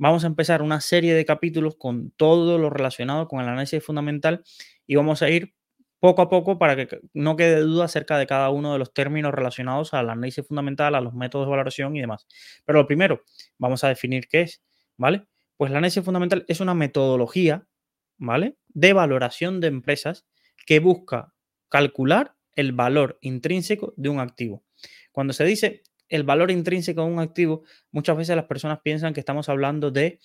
[0.00, 4.42] vamos a empezar una serie de capítulos con todo lo relacionado con el análisis fundamental
[4.86, 5.54] y vamos a ir
[6.00, 9.34] poco a poco para que no quede duda acerca de cada uno de los términos
[9.34, 12.26] relacionados al análisis fundamental, a los métodos de valoración y demás.
[12.64, 13.22] Pero lo primero,
[13.58, 14.62] vamos a definir qué es,
[14.96, 15.26] ¿vale?
[15.58, 17.66] Pues el análisis fundamental es una metodología,
[18.16, 18.56] ¿vale?
[18.68, 20.24] De valoración de empresas
[20.64, 21.34] que busca
[21.68, 24.64] calcular el valor intrínseco de un activo.
[25.12, 29.20] Cuando se dice el valor intrínseco de un activo, muchas veces las personas piensan que
[29.20, 30.18] estamos hablando de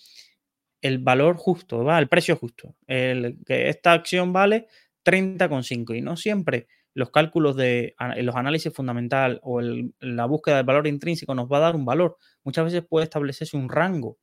[0.82, 1.98] el valor justo, ¿va?
[1.98, 2.74] el precio justo.
[2.86, 4.66] El, que esta acción vale
[5.04, 10.86] 30,5 y no siempre los cálculos de los análisis fundamental o la búsqueda del valor
[10.86, 12.16] intrínseco nos va a dar un valor.
[12.42, 14.18] Muchas veces puede establecerse un rango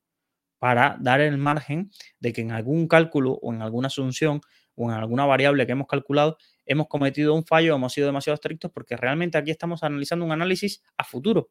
[0.58, 4.42] para dar el margen de que en algún cálculo o en alguna asunción
[4.76, 8.72] o en alguna variable que hemos calculado hemos cometido un fallo, hemos sido demasiado estrictos
[8.72, 11.50] porque realmente aquí estamos analizando un análisis a futuro.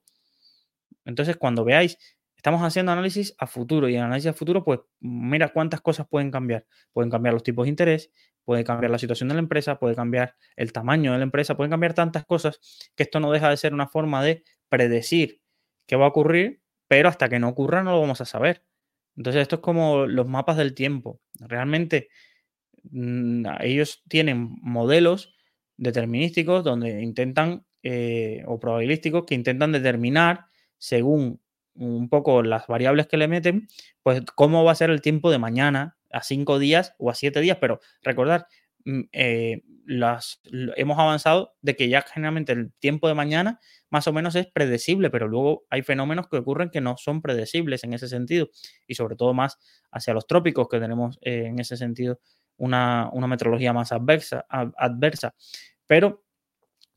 [1.05, 1.99] Entonces, cuando veáis,
[2.37, 6.31] estamos haciendo análisis a futuro y en análisis a futuro, pues mira cuántas cosas pueden
[6.31, 6.67] cambiar.
[6.93, 8.11] Pueden cambiar los tipos de interés,
[8.45, 11.71] puede cambiar la situación de la empresa, puede cambiar el tamaño de la empresa, pueden
[11.71, 12.61] cambiar tantas cosas
[12.97, 15.41] que esto no deja de ser una forma de predecir
[15.87, 18.65] qué va a ocurrir, pero hasta que no ocurra no lo vamos a saber.
[19.17, 21.21] Entonces, esto es como los mapas del tiempo.
[21.39, 22.09] Realmente
[23.61, 25.35] ellos tienen modelos
[25.77, 30.47] determinísticos donde intentan, eh, o probabilísticos, que intentan determinar,
[30.79, 31.41] según
[31.75, 33.69] un poco las variables que le meten,
[34.03, 37.41] pues cómo va a ser el tiempo de mañana, a cinco días o a siete
[37.41, 37.59] días.
[37.61, 38.47] Pero recordar,
[38.85, 40.41] mm, eh, las,
[40.77, 43.59] hemos avanzado de que ya generalmente el tiempo de mañana
[43.91, 47.85] más o menos es predecible, pero luego hay fenómenos que ocurren que no son predecibles
[47.85, 48.49] en ese sentido
[48.87, 49.59] y sobre todo más
[49.91, 52.21] hacia los trópicos que tenemos eh, en ese sentido
[52.57, 55.35] una, metrología más adversa, adversa.
[55.87, 56.25] Pero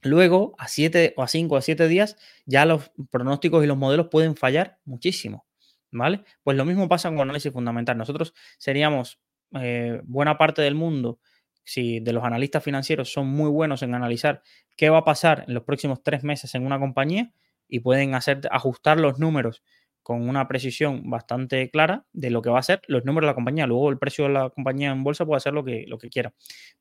[0.01, 3.77] luego, a 7 o a 5 o a 7 días, ya los pronósticos y los
[3.77, 5.45] modelos pueden fallar muchísimo.
[5.91, 6.23] ¿Vale?
[6.43, 7.97] Pues lo mismo pasa con análisis fundamental.
[7.97, 9.19] Nosotros seríamos
[9.53, 11.19] eh, buena parte del mundo,
[11.63, 14.41] si de los analistas financieros son muy buenos en analizar
[14.77, 17.33] qué va a pasar en los próximos tres meses en una compañía
[17.67, 19.63] y pueden hacer ajustar los números
[20.05, 23.33] con una precisión bastante clara de lo que va a ser los números de la
[23.33, 23.65] compañía.
[23.65, 26.31] Luego el precio de la compañía en bolsa puede hacer lo que, lo que quiera.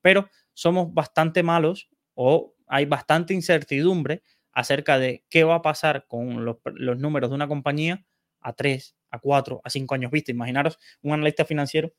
[0.02, 4.22] Pero somos bastante malos o hay bastante incertidumbre
[4.52, 6.58] acerca de qué va a pasar con los,
[6.98, 8.04] números de una compañía
[8.42, 10.30] a 3, a 4, a 5 años vista.
[10.30, 11.94] Imaginaros un analista financiero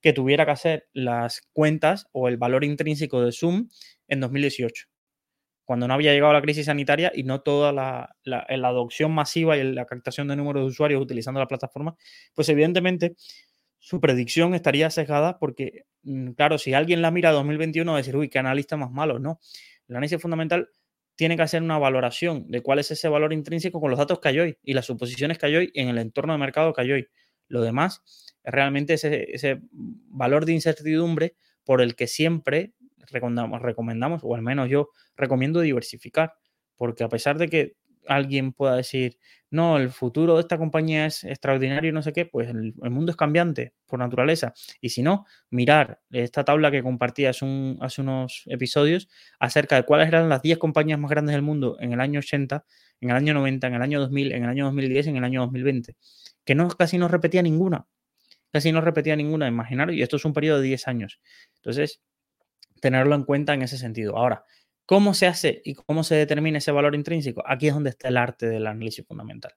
[0.00, 3.68] que tuviera que hacer las cuentas o el valor intrínseco de Zoom
[4.06, 4.86] en 2018
[5.68, 9.74] cuando no había llegado la crisis sanitaria y no toda la, la, adopción masiva y
[9.74, 11.94] la captación de números de usuarios utilizando la plataforma,
[12.34, 13.16] pues evidentemente
[13.78, 18.00] su predicción estaría sesgada porque, mm, claro, si alguien la mira a 2021 va a
[18.00, 19.40] decir, uy, qué analista más malo, no.
[19.88, 20.70] El análisis fundamental
[21.16, 24.28] tiene que hacer una valoración de cuál es ese valor intrínseco con los datos que
[24.28, 26.92] hay hoy y las suposiciones que hay hoy en el entorno de mercado que hay
[26.92, 27.08] hoy.
[27.46, 28.02] Lo demás
[28.42, 32.72] es realmente ese, ese valor de incertidumbre por el que siempre
[33.10, 36.34] recomendamos, recomendamos, o al menos yo recomiendo diversificar,
[36.76, 37.76] porque a pesar de que
[38.08, 39.18] alguien pueda decir,
[39.50, 43.16] no, el futuro de esta compañía es extraordinario no sé qué, pues el, mundo es
[43.16, 44.52] cambiante por naturaleza.
[44.80, 50.28] Y si no, mirar esta tabla que compartí hace, unos episodios acerca de cuáles eran
[50.28, 52.64] las 10 compañías más grandes del mundo en el año 80,
[53.00, 55.24] en el año 90, en el año 2000, en el año 2010 y en el
[55.24, 55.96] año 2020,
[56.44, 57.86] que no, casi no repetía ninguna.
[58.50, 61.20] Casi no repetía ninguna, imaginaros, y esto es un periodo de 10 años.
[61.56, 62.00] Entonces,
[62.80, 64.16] tenerlo en cuenta en ese sentido.
[64.16, 64.44] Ahora,
[64.86, 67.42] ¿cómo se hace y cómo se determina ese valor intrínseco?
[67.46, 69.52] Aquí es donde está el arte del análisis fundamental.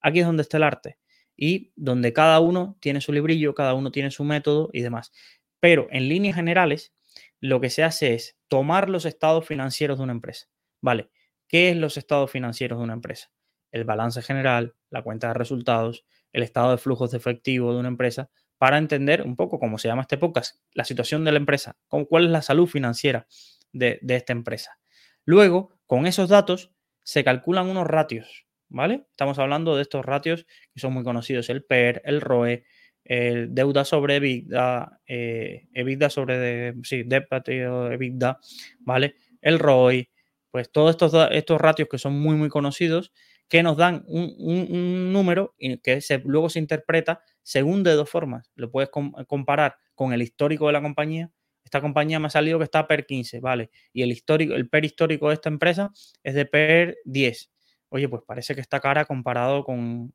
[0.00, 0.98] Aquí es donde está el arte
[1.36, 5.12] y donde cada uno tiene su librillo, cada uno tiene su método y demás.
[5.60, 6.92] Pero en líneas generales,
[7.40, 10.46] lo que se hace es tomar los estados financieros de una empresa.
[10.80, 11.10] ¿Vale?
[11.48, 13.30] ¿Qué es los estados financieros de una empresa?
[13.72, 17.88] El balance general, la cuenta de resultados, el estado de flujos de efectivo de una
[17.88, 21.76] empresa, para entender un poco, cómo se llama este podcast, la situación de la empresa,
[21.88, 23.26] cuál es la salud financiera
[23.72, 24.78] de, esta empresa.
[25.24, 29.06] Luego, con esos datos, se calculan unos ratios, ¿vale?
[29.10, 32.64] Estamos hablando de estos ratios que son muy conocidos, el PER, el ROE,
[33.04, 38.38] el deuda sobre EBITDA, eh, EBITDA sobre, sí, EBITDA,
[38.80, 39.16] ¿vale?
[39.42, 40.10] El ROI,
[40.50, 43.12] pues todos estos, estos ratios que son muy, muy conocidos,
[43.48, 48.50] que nos dan un, número que luego se interpreta según de dos formas.
[48.56, 51.30] Lo puedes comparar con el histórico de la compañía.
[51.62, 53.70] Esta compañía me ha salido que está per 15, ¿vale?
[53.92, 55.92] Y el histórico, el PER histórico de esta empresa
[56.22, 57.50] es de PER 10.
[57.90, 60.12] Oye, pues parece que está cara comparado con,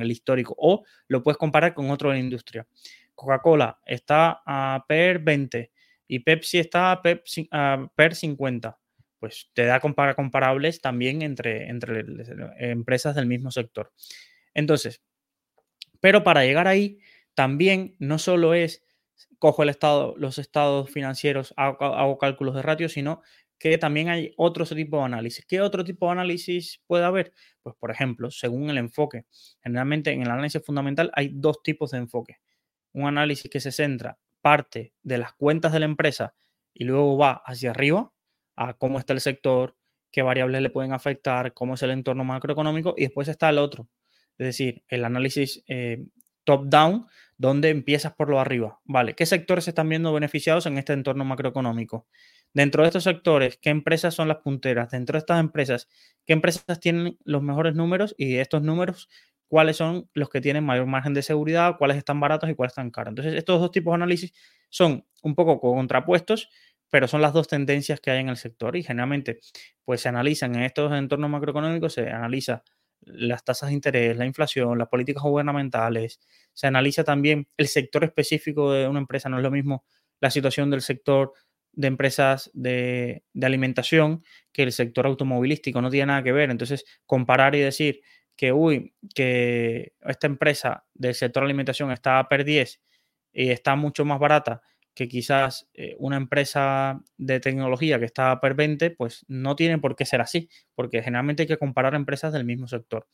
[0.00, 0.54] el histórico.
[0.58, 2.66] O lo puedes comparar con otro de la industria.
[3.14, 5.72] Coca-Cola está a PER 20
[6.08, 8.78] y Pepsi está a PER 50
[9.22, 12.04] pues te da comparables también entre, entre
[12.58, 13.92] empresas del mismo sector.
[14.52, 15.00] Entonces,
[16.02, 16.98] pero para llegar ahí,
[17.34, 18.82] también no solo es
[19.38, 23.22] cojo el estado, los estados financieros, hago, cálculos de ratio, sino
[23.56, 25.46] que también hay otro tipo de análisis.
[25.46, 27.32] ¿Qué otro tipo de análisis puede haber?
[27.62, 29.26] Pues, por ejemplo, según el enfoque.
[29.62, 32.38] Generalmente en el análisis fundamental hay dos tipos de enfoque.
[32.92, 36.34] Un análisis que se centra parte de las cuentas de la empresa
[36.74, 38.12] y luego va hacia arriba,
[38.56, 39.76] a cómo está el sector,
[40.10, 43.88] qué variables le pueden afectar, cómo es el entorno macroeconómico y después está el otro,
[44.38, 46.04] es decir, el análisis eh,
[46.44, 47.06] top-down,
[47.38, 48.80] donde empiezas por lo arriba.
[48.84, 52.06] Vale, ¿qué sectores se están viendo beneficiados en este entorno macroeconómico?
[52.54, 54.90] Dentro de estos sectores, ¿qué empresas son las punteras?
[54.90, 55.88] Dentro de estas empresas,
[56.26, 58.14] ¿qué empresas tienen los mejores números?
[58.18, 59.08] Y estos números,
[59.48, 61.76] ¿cuáles son los que tienen mayor margen de seguridad?
[61.78, 63.12] ¿Cuáles están baratos y cuáles están caros?
[63.12, 64.32] Entonces, estos dos tipos de análisis
[64.68, 66.48] son un poco contrapuestos
[66.92, 69.40] pero son las dos tendencias que hay en el sector y generalmente
[69.82, 72.64] pues se analizan en estos entornos macroeconómicos, se analiza
[73.04, 76.20] las tasas de interés, la inflación, las políticas gubernamentales,
[76.52, 79.84] se analiza también el sector específico de una empresa, no es lo mismo
[80.20, 81.32] la situación del sector
[81.72, 84.22] de empresas de, alimentación
[84.52, 88.02] que el sector automovilístico, no tiene nada que ver, entonces comparar y decir
[88.36, 92.80] que, uy, que esta empresa del sector alimentación está a per 10
[93.32, 94.62] y está mucho más barata
[94.94, 99.96] que quizás eh, una empresa de tecnología que está per 20, pues no tiene por
[99.96, 103.06] qué ser así, porque generalmente hay que comparar empresas del mismo sector.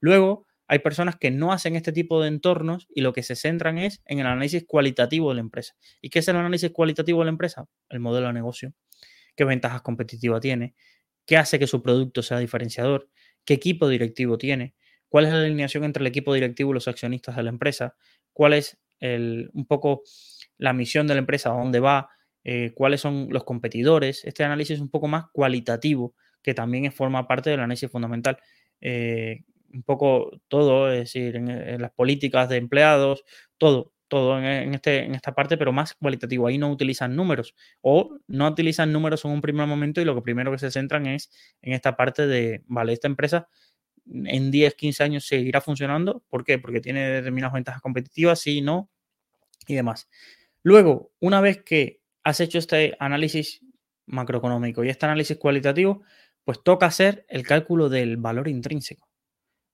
[0.00, 3.78] Luego, hay personas que no hacen este tipo de entornos y lo que se centran
[3.78, 5.74] es en el análisis cualitativo de la empresa.
[6.02, 7.64] ¿Y qué es el análisis cualitativo de la empresa?
[7.88, 8.74] El modelo de negocio.
[9.34, 10.74] ¿Qué ventajas competitivas tiene?
[11.24, 13.08] ¿Qué hace que su producto sea diferenciador?
[13.46, 14.74] ¿Qué equipo directivo tiene?
[15.08, 17.96] ¿Cuál es la alineación entre el equipo directivo y los accionistas de la empresa?
[18.34, 20.02] ¿Cuál es el, un poco
[20.58, 22.10] la misión de la empresa, a dónde va,
[22.44, 24.24] eh, cuáles son los competidores.
[24.24, 28.38] Este análisis es un poco más cualitativo, que también forma parte del análisis fundamental.
[28.80, 33.24] Eh, un poco todo, es decir, en, las políticas de empleados,
[33.58, 36.46] todo, todo en, este, en esta parte, pero más cualitativo.
[36.46, 40.22] Ahí no utilizan números o no utilizan números en un primer momento y lo que
[40.22, 41.30] primero que se centran es
[41.60, 43.48] en esta parte de, vale, esta empresa
[44.06, 46.24] en 10, 15 años seguirá funcionando.
[46.28, 46.58] ¿Por qué?
[46.58, 48.90] Porque tiene determinadas ventajas competitivas, sí, no,
[49.66, 50.08] y demás.
[50.68, 53.62] Luego, una vez que has hecho este análisis
[54.04, 56.02] macroeconómico y este análisis cualitativo,
[56.44, 59.08] pues toca hacer el cálculo del valor intrínseco,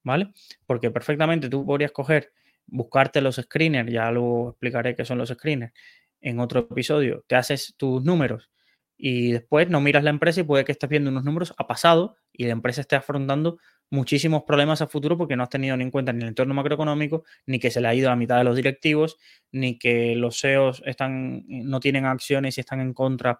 [0.03, 0.31] ¿vale?
[0.65, 2.31] Porque perfectamente tú podrías coger,
[2.65, 5.73] buscarte los screeners, ya luego explicaré qué son los screeners
[6.21, 8.49] en otro episodio, te haces tus números
[8.95, 12.15] y después no miras la empresa y puede que estés viendo unos números a pasado
[12.31, 13.57] y la empresa esté afrontando
[13.89, 17.23] muchísimos problemas a futuro porque no has tenido ni en cuenta ni el entorno macroeconómico,
[17.45, 19.17] ni que se le ha ido a la mitad de los directivos,
[19.51, 23.39] ni que los CEOs están, no tienen acciones y están en contra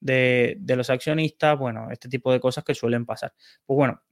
[0.00, 3.32] de, de los accionistas, bueno, este tipo de cosas que suelen pasar.
[3.64, 4.02] Pues bueno,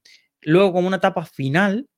[0.41, 1.89] luego como una etapa final,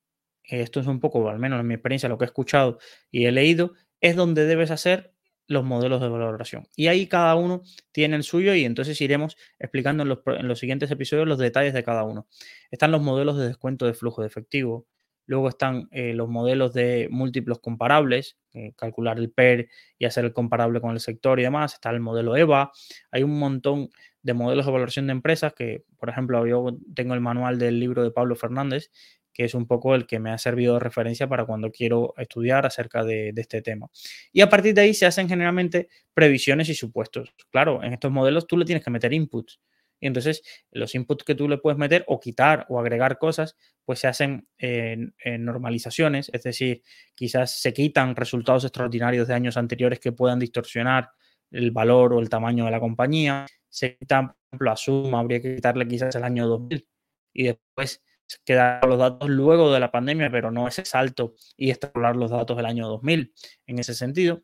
[0.42, 2.78] esto es un poco, al menos en mi experiencia, lo que he escuchado
[3.10, 5.13] y he leído, es donde debes hacer
[5.46, 6.66] los modelos de valoración.
[6.76, 11.28] Y ahí cada uno tiene el suyo y entonces iremos explicando en los, siguientes episodios
[11.28, 12.26] los detalles de cada uno.
[12.70, 14.86] Están los modelos de descuento de flujo de efectivo,
[15.26, 19.68] luego están eh, los modelos de múltiplos comparables, eh, calcular el PER
[19.98, 22.72] y hacer el comparable con el sector y demás, está el modelo EVA,
[23.10, 23.90] hay un montón
[24.22, 28.02] de modelos de valoración de empresas que, por ejemplo, yo tengo el manual del libro
[28.02, 28.90] de Pablo Fernández
[29.34, 32.64] que es un poco el que me ha servido de referencia para cuando quiero estudiar
[32.64, 33.90] acerca de, este tema.
[34.32, 37.34] Y a partir de ahí se hacen generalmente previsiones y supuestos.
[37.50, 39.60] Claro, en estos modelos tú le tienes que meter inputs.
[40.00, 43.98] Y entonces los inputs que tú le puedes meter o quitar o agregar cosas, pues
[43.98, 45.14] se hacen en,
[45.44, 46.82] normalizaciones, es decir,
[47.14, 51.10] quizás se quitan resultados extraordinarios de años anteriores que puedan distorsionar
[51.50, 53.46] el valor o el tamaño de la compañía.
[53.68, 56.86] Se quitan, por ejemplo, a Suma, habría que quitarle quizás el año 2000
[57.32, 58.02] y después
[58.44, 62.56] quedar los datos luego de la pandemia, pero no ese salto y extrapolar los datos
[62.56, 63.32] del año 2000
[63.66, 64.42] en ese sentido.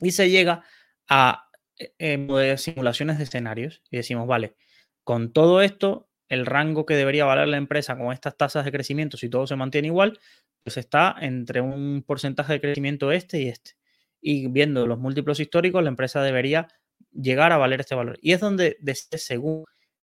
[0.00, 0.64] Y se llega
[1.08, 4.56] a eh, simulaciones de escenarios y decimos, vale,
[5.02, 9.16] con todo esto, el rango que debería valer la empresa con estas tasas de crecimiento,
[9.16, 10.18] si todo se mantiene igual,
[10.62, 13.72] pues está entre un porcentaje de crecimiento este y este.
[14.20, 16.68] Y viendo los múltiplos históricos, la empresa debería
[17.12, 18.18] llegar a valer este valor.
[18.22, 18.78] Y es donde,
[19.12, 19.64] según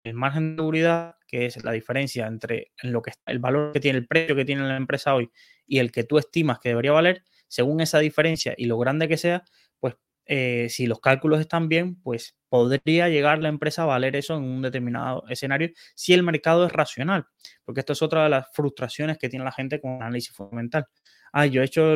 [0.05, 3.99] el margen de seguridad, que es la diferencia entre lo que el valor que tiene
[3.99, 5.31] el precio que tiene la empresa hoy
[5.67, 9.17] y el que tú estimas que debería valer, según esa diferencia y lo grande que
[9.17, 9.43] sea,
[9.81, 9.97] pues
[10.27, 14.45] eh, si los cálculos están bien, pues podría llegar la empresa a valer eso en
[14.45, 17.27] un determinado escenario si el mercado es racional,
[17.65, 20.87] porque esto es otra de las frustraciones que tiene la gente con análisis fundamental.
[21.33, 21.95] Ah, yo he hecho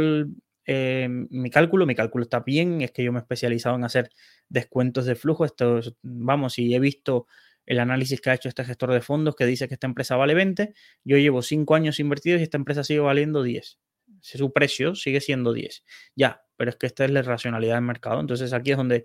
[0.67, 4.11] eh, mi cálculo, mi cálculo está bien, es que yo me he especializado en hacer
[4.49, 7.27] descuentos de flujo, esto, vamos, y he visto
[7.69, 10.33] el análisis que ha hecho este gestor de fondos que dice que esta empresa vale
[10.33, 10.73] 20,
[11.05, 13.79] yo llevo 5 años invertidos y esta empresa sigue valiendo 10.
[14.23, 15.85] Su precio sigue siendo 10.
[16.17, 18.21] Ya, pero es que esta es la racionalidad del mercado.
[18.21, 19.05] Entonces aquí es donde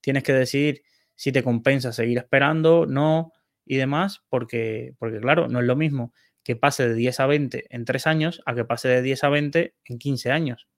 [0.00, 0.82] tienes que decidir
[1.16, 3.32] si te compensa seguir esperando, no
[3.66, 6.12] y demás, porque, porque claro, no es lo mismo
[6.44, 9.28] que pase de 10 a 20 en 3 años a que pase de 10 a
[9.28, 10.68] 20 en 15 años.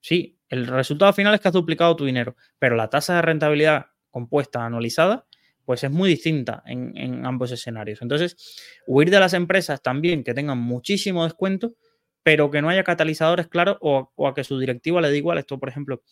[0.00, 3.86] Sí, el resultado final es que has duplicado tu dinero, pero la tasa de rentabilidad
[4.10, 5.28] compuesta anualizada
[5.64, 8.02] pues es muy distinta en, ambos escenarios.
[8.02, 8.36] Entonces,
[8.86, 11.74] huir de las empresas también que tengan muchísimo descuento,
[12.22, 15.38] pero que no haya catalizadores claros o, a que su directiva le dé igual.
[15.38, 16.02] Esto, por ejemplo,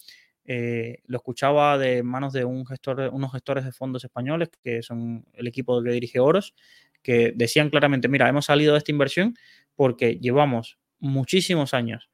[0.44, 5.24] eh, lo escuchaba de manos de un gestor, unos gestores de fondos españoles, que son
[5.34, 6.54] el equipo que dirige Oros,
[7.02, 9.34] que decían claramente, mira, hemos salido de esta inversión
[9.74, 12.10] porque llevamos muchísimos años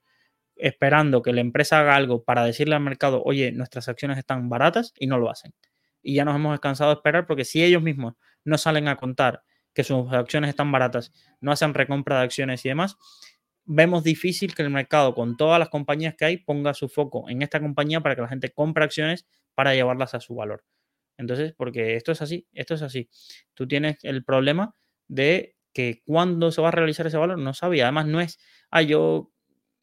[0.57, 4.93] esperando que la empresa haga algo para decirle al mercado, oye, nuestras acciones están baratas
[4.99, 5.53] y no lo hacen
[6.03, 9.43] y ya nos hemos cansado de esperar porque si ellos mismos no salen a contar
[9.75, 12.97] que sus acciones están baratas, no hacen recompra de acciones y demás,
[13.65, 17.43] vemos difícil que el mercado con todas las compañías que hay ponga su foco en
[17.43, 20.65] esta compañía para que la gente compre acciones para llevarlas a su valor.
[21.19, 23.11] Entonces, porque esto es así, esto es así.
[23.55, 24.75] Tú tienes el problema
[25.09, 27.85] de que cuando se va a realizar ese valor no sabía.
[27.85, 28.39] Además, no es,
[28.71, 29.33] ah, yo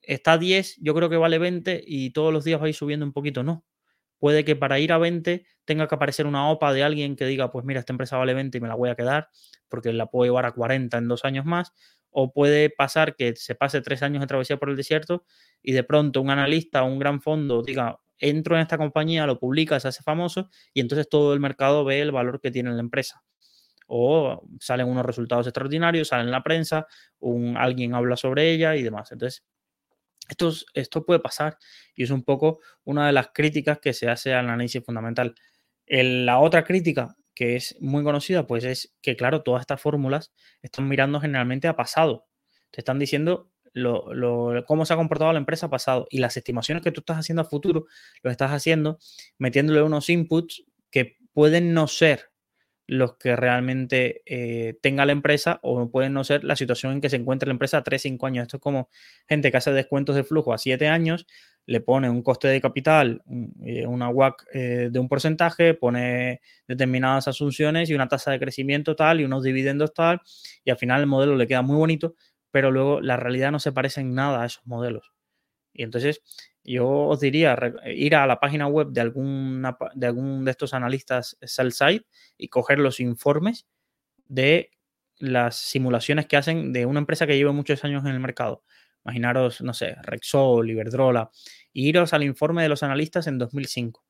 [0.01, 2.75] está a 10, yo creo que vale 20 y todos los días va a ir
[2.75, 3.43] subiendo un poquito.
[3.43, 3.65] No,
[4.19, 7.51] puede que para ir a 20 tenga que aparecer una OPA de alguien que diga,
[7.51, 9.29] pues mira, esta empresa vale 20 y me la voy a quedar
[9.69, 11.73] porque la puedo llevar a 40 en dos años más.
[12.17, 15.25] O puede pasar que se pase tres años de travesía por el desierto
[15.61, 19.37] y de pronto un analista o un gran fondo diga, entro en esta compañía, lo
[19.39, 22.79] publica, se hace famoso y entonces todo el mercado ve el valor que tiene la
[22.79, 23.21] empresa.
[23.87, 26.87] O salen unos resultados extraordinarios, salen en la prensa,
[27.57, 29.11] alguien habla sobre ella y demás.
[29.11, 29.43] Entonces,
[30.27, 31.57] esto, puede pasar
[31.95, 35.35] y es un poco una de las críticas que se hace al análisis fundamental.
[35.87, 40.87] la otra crítica que es muy conocida, pues es que, claro, todas estas fórmulas están
[40.87, 42.27] mirando generalmente a pasado.
[42.71, 46.91] Te están diciendo lo, cómo se ha comportado la empresa pasado y las estimaciones que
[46.91, 47.85] tú estás haciendo a futuro,
[48.23, 48.99] lo estás haciendo
[49.37, 52.31] metiéndole unos inputs que pueden no ser
[52.87, 57.09] los que realmente eh, tenga la empresa o pueden no ser la situación en que
[57.09, 58.43] se encuentra la empresa a 3, 5 años.
[58.43, 58.89] Esto es como
[59.27, 61.25] gente que hace descuentos de flujo a 7 años,
[61.65, 63.23] le pone un coste de capital,
[63.65, 68.95] eh, una WAC eh, de un porcentaje, pone determinadas asunciones y una tasa de crecimiento
[68.95, 70.21] tal y unos dividendos tal,
[70.63, 72.15] y al final el modelo le queda muy bonito,
[72.51, 75.11] pero luego la realidad no se parece en nada a esos modelos.
[75.73, 76.21] Y entonces
[76.65, 81.37] yo os diría ir a la página web de, alguna, de algún de estos analistas
[81.41, 82.05] sell side
[82.37, 83.67] y coger los informes
[84.25, 84.71] de
[85.19, 88.63] las simulaciones que hacen de una empresa que lleva muchos años en el mercado.
[89.05, 91.29] Imaginaros, no sé, Rexol, Iberdrola,
[91.71, 94.03] y iros al informe de los analistas en 2005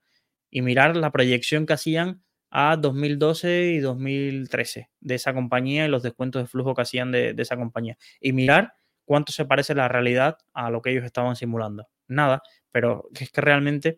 [0.49, 6.01] y mirar la proyección que hacían a 2012 y 2013 de esa compañía y los
[6.01, 7.97] descuentos de flujo que hacían de esa compañía.
[8.21, 11.87] Y mirar cuánto se parece la realidad a lo que ellos estaban simulando.
[12.07, 12.41] Nada,
[12.71, 13.97] pero es que realmente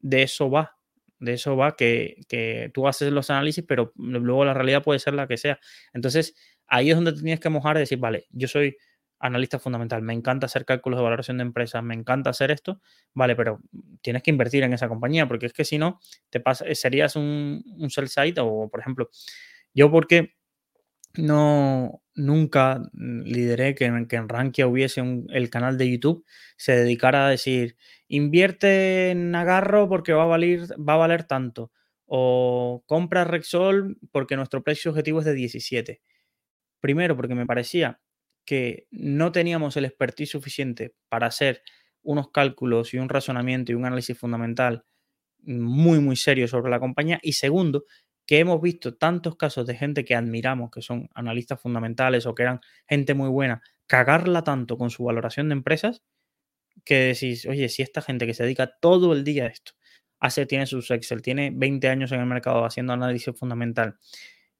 [0.00, 0.76] de eso va.
[1.18, 5.14] De eso va que, que tú haces los análisis, pero luego la realidad puede ser
[5.14, 5.58] la que sea.
[5.92, 6.34] Entonces,
[6.66, 8.76] ahí es donde tenías que mojar y decir, vale, yo soy
[9.20, 12.80] analista fundamental, me encanta hacer cálculos de valoración de empresas, me encanta hacer esto,
[13.14, 13.60] vale, pero
[14.00, 17.62] tienes que invertir en esa compañía, porque es que si no, te pasa, serías un,
[17.78, 19.10] un sell site o, por ejemplo,
[19.74, 20.34] yo porque
[21.14, 26.24] no nunca lideré que, en, que en Rankia hubiese un, el canal de YouTube
[26.56, 27.76] se dedicara a decir
[28.08, 31.72] invierte en Agarro porque va a valer, va a valer tanto
[32.06, 36.02] o compra Rexol porque nuestro precio objetivo es de 17.
[36.80, 38.00] Primero porque me parecía
[38.44, 41.62] que no teníamos el expertise suficiente para hacer
[42.02, 44.84] unos cálculos y un razonamiento y un análisis fundamental
[45.38, 47.84] muy muy serio sobre la compañía y segundo
[48.26, 52.44] que hemos visto tantos casos de gente que admiramos, que son analistas fundamentales o que
[52.44, 56.02] eran gente muy buena, cagarla tanto con su valoración de empresas,
[56.84, 59.72] que decís, oye, si esta gente que se dedica todo el día a esto,
[60.20, 63.96] hace, tiene sus Excel, tiene 20 años en el mercado haciendo análisis fundamental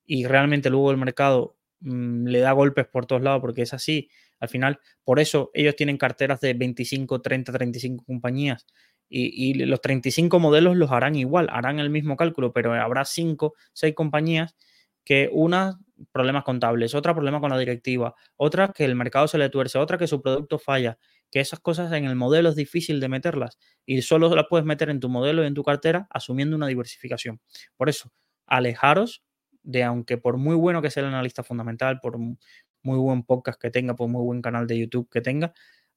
[0.04, 4.10] y realmente luego el mercado mmm, le da golpes por todos lados porque es así,
[4.40, 8.66] al final, por eso ellos tienen carteras de 25, 30, 35 compañías
[9.14, 13.54] y, y, los 35 modelos los harán igual, harán el mismo cálculo, pero habrá 5,
[13.72, 14.56] 6 compañías
[15.04, 15.78] que una
[16.12, 19.98] problemas contables, otra problema con la directiva, otra que el mercado se le tuerce, otra
[19.98, 20.98] que su producto falla,
[21.30, 24.90] que esas cosas en el modelo es difícil de meterlas y solo las puedes meter
[24.90, 27.40] en tu modelo y en tu cartera asumiendo una diversificación.
[27.76, 28.10] Por eso,
[28.46, 29.22] alejaros
[29.62, 33.70] de, aunque por muy bueno que sea el analista fundamental, por muy buen podcast que
[33.70, 35.52] tenga, por muy buen canal de YouTube que tenga,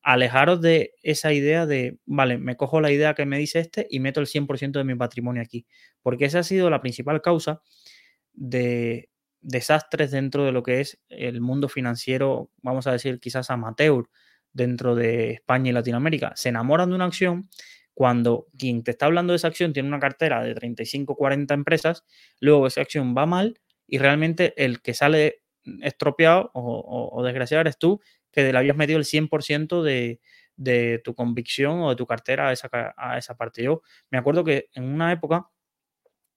[0.05, 3.99] alejaros de esa idea de, vale, me cojo la idea que me dice este y
[3.99, 5.65] meto el 100% de mi patrimonio aquí,
[6.03, 7.61] porque esa ha sido la principal causa
[8.31, 9.09] de
[9.41, 14.05] desastres dentro de lo que es el mundo financiero, vamos a decir quizás amateur,
[14.53, 16.33] dentro de España y Latinoamérica.
[16.35, 17.49] Se enamoran de una acción
[17.95, 22.05] cuando quien te está hablando de esa acción tiene una cartera de 35, 40 empresas,
[22.39, 25.41] luego esa acción va mal y realmente el que sale
[25.81, 27.99] estropeado o, o, desgraciado eres tú
[28.35, 30.19] que le habías metido el 100% de,
[30.57, 33.63] de, tu convicción o de tu cartera a esa, a esa parte.
[33.63, 33.81] Yo
[34.11, 35.49] me acuerdo que en una época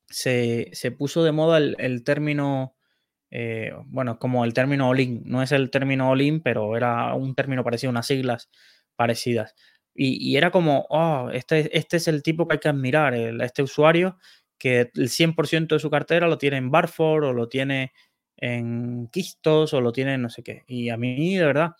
[0.09, 2.77] se, se puso de moda el, el término,
[3.31, 5.23] eh, bueno, como el término all-in.
[5.25, 8.51] No es el término all-in, pero era un término parecido, unas siglas
[8.97, 9.55] parecidas.
[9.95, 13.63] Y, y era como, oh, este, este es el tipo que hay que admirar, este
[13.63, 14.17] usuario
[14.59, 17.93] que el 100% de su cartera lo tiene en Barford o lo tiene
[18.39, 20.65] en quistos o lo tienen no sé qué.
[20.67, 21.73] Y a mí, de verdad,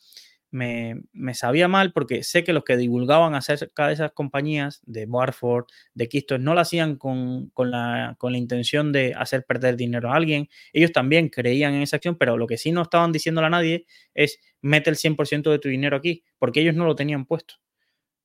[0.51, 5.07] me, me, sabía mal porque sé que los que divulgaban acerca de esas compañías, de
[5.07, 9.77] Barford, de Quistos, no lo hacían con, con, la, con la intención de hacer perder
[9.77, 10.49] dinero a alguien.
[10.73, 13.87] Ellos también creían en esa acción, pero lo que sí no estaban diciéndole a nadie
[14.15, 17.57] es mete el 100% de tu dinero aquí, porque ellos no lo tenían puesto.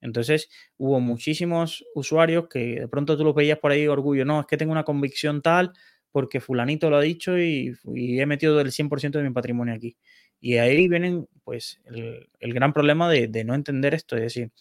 [0.03, 4.45] Entonces hubo muchísimos usuarios que de pronto tú los veías por ahí orgullo, no, es
[4.47, 5.71] que tengo una convicción tal,
[6.13, 9.97] porque fulanito lo ha dicho y, y he metido el 100% de mi patrimonio aquí.
[10.39, 14.15] Y ahí vienen, pues, el, el gran problema de, de, no entender esto.
[14.15, 14.51] Es decir,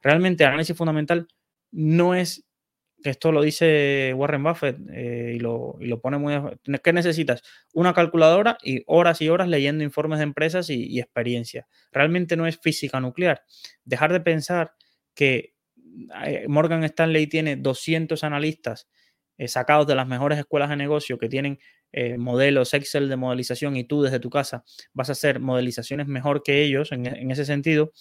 [0.00, 1.26] realmente el análisis fundamental
[1.72, 2.44] no es,
[3.02, 6.34] esto lo dice Warren Buffett eh, y, lo, lo, pone muy...
[6.84, 7.42] ¿Qué necesitas?
[7.72, 11.02] Una calculadora y horas y horas leyendo informes de empresas y, y.
[11.90, 13.42] Realmente no es física nuclear.
[13.84, 14.74] Dejar de pensar
[15.14, 15.54] que
[16.24, 18.88] eh, Morgan Stanley tiene 200 analistas
[19.38, 21.58] eh, sacados de las mejores escuelas de negocio que tienen
[21.92, 26.42] eh, modelos Excel de modelización y tú desde tu casa vas a hacer modelizaciones mejor
[26.42, 27.92] que ellos en, ese sentido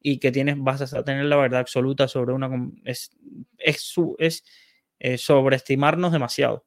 [0.00, 2.50] y que tienes, vas a tener la verdad absoluta sobre una...
[2.84, 3.10] Es,
[3.58, 4.44] es, es
[4.98, 6.64] eh, sobreestimarnos demasiado.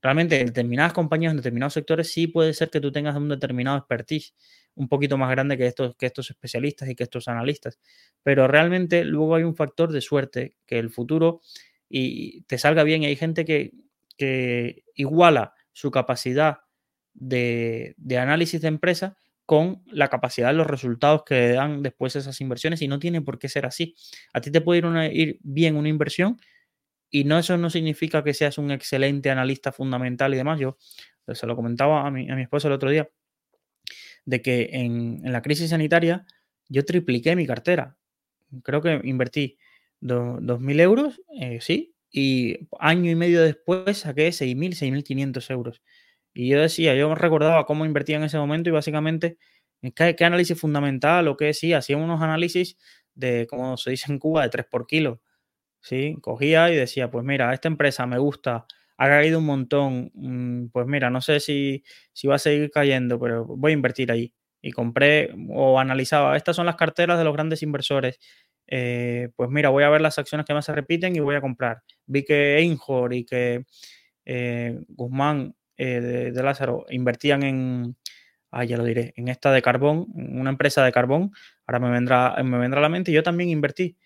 [0.00, 3.78] Realmente en determinadas compañías, en determinados sectores, sí puede ser que tú tengas un determinado
[3.78, 4.34] expertise
[4.74, 7.78] un poquito más grande que estos, que estos especialistas y que estos analistas.
[8.22, 11.40] Pero realmente luego hay un factor de suerte que el futuro
[11.88, 13.02] y te salga bien.
[13.02, 13.72] Y hay gente que,
[14.16, 16.58] que iguala su capacidad
[17.14, 19.16] de, de, análisis de empresa
[19.46, 23.38] con la capacidad de los resultados que dan después esas inversiones y no tiene por
[23.38, 23.94] qué ser así.
[24.32, 26.38] A ti te puede ir, ir bien una inversión
[27.10, 30.60] y no eso no significa que seas un excelente analista fundamental y demás.
[30.60, 30.76] Yo
[31.34, 33.08] se lo comentaba a mi, a mi esposo el otro día,
[34.24, 36.26] de que en, en la crisis sanitaria
[36.68, 37.96] yo tripliqué mi cartera.
[38.62, 39.58] Creo que invertí
[40.00, 45.82] 2.000 euros, eh, sí, y año y medio después saqué 6.000, 6.500 euros.
[46.34, 49.38] Y yo decía, yo recordaba cómo invertía en ese momento y básicamente,
[49.94, 51.72] ¿qué, qué análisis fundamental o qué sí?
[51.74, 52.76] Hacía unos análisis
[53.14, 55.20] de, como se dice en Cuba, de 3 por kilo.
[55.80, 56.16] ¿sí?
[56.22, 58.66] Cogía y decía, pues mira, esta empresa me gusta,
[58.98, 63.18] ha caído un montón, mm, pues mira, no sé si, si va a seguir cayendo,
[63.20, 64.32] pero voy a invertir ahí.
[64.60, 68.18] Y compré o analizaba, estas son las carteras de los grandes inversores.
[68.70, 71.40] Eh, pues mira, voy a ver las acciones que más se repiten y voy a
[71.40, 71.82] comprar.
[72.06, 73.64] Vi que Einhor y que
[74.26, 76.00] eh, Guzmán eh,
[76.32, 77.96] de, Lázaro invertían en,
[78.50, 81.32] ah, ya lo diré, en esta de carbón, una empresa de carbón.
[81.66, 83.10] Ahora me vendrá, me vendrá a la mente.
[83.10, 83.96] Yo también invertí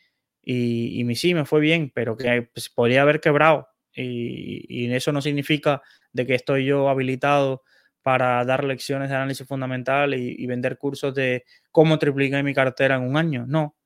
[0.40, 3.68] y, y sí, me fue bien, pero que pues, podría haber quebrado.
[3.94, 5.82] Y, y, eso no significa
[6.12, 7.62] de que estoy yo habilitado
[8.02, 12.96] para dar lecciones de análisis fundamental y, y vender cursos de cómo triplicar mi cartera
[12.96, 13.44] en un año.
[13.46, 13.76] No,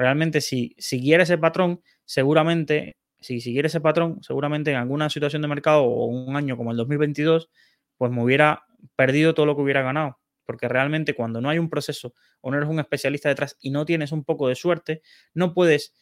[0.00, 5.48] realmente si siguiera ese patrón, seguramente, si siguiera ese patrón, seguramente en alguna situación de
[5.48, 7.50] mercado o un año como el 2022,
[7.98, 8.64] pues me hubiera
[8.96, 10.18] perdido todo lo que hubiera ganado.
[10.46, 13.84] Porque realmente cuando no hay un proceso o no eres un especialista detrás y no
[13.84, 15.02] tienes un poco de suerte,
[15.34, 15.94] no puedes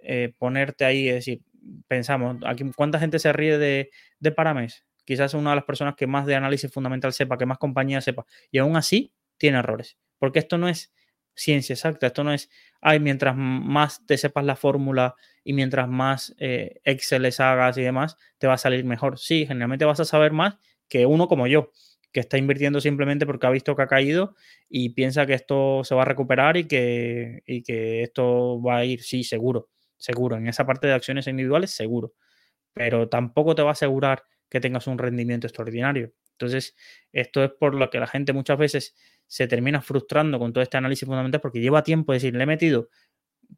[0.00, 1.40] eh, ponerte ahí y decir,
[1.88, 3.90] pensamos, aquí, ¿cuánta gente se ríe de,
[4.20, 4.84] de Parames?
[5.06, 8.26] Quizás una de las personas que más de análisis fundamental sepa, que más compañía sepa,
[8.50, 9.96] y aún así tiene errores.
[10.18, 10.92] Porque esto no es
[11.36, 12.08] ciencia exacta.
[12.08, 15.14] Esto no es, ay, mientras más te sepas la fórmula
[15.44, 19.18] y mientras más eh, Excel les hagas y demás, te va a salir mejor.
[19.18, 20.56] Sí, generalmente vas a saber más
[20.88, 21.70] que uno como yo,
[22.12, 24.34] que está invirtiendo simplemente porque ha visto que ha caído
[24.68, 28.84] y piensa que esto se va a recuperar y que, y que esto va a
[28.84, 29.68] ir, sí, seguro,
[29.98, 30.36] seguro.
[30.36, 32.14] En esa parte de acciones individuales, seguro.
[32.74, 36.12] Pero tampoco te va a asegurar que tengas un rendimiento extraordinario.
[36.32, 36.76] Entonces,
[37.12, 38.94] esto es por lo que la gente muchas veces
[39.26, 42.46] se termina frustrando con todo este análisis fundamental porque lleva tiempo, es decir, le he
[42.46, 42.88] metido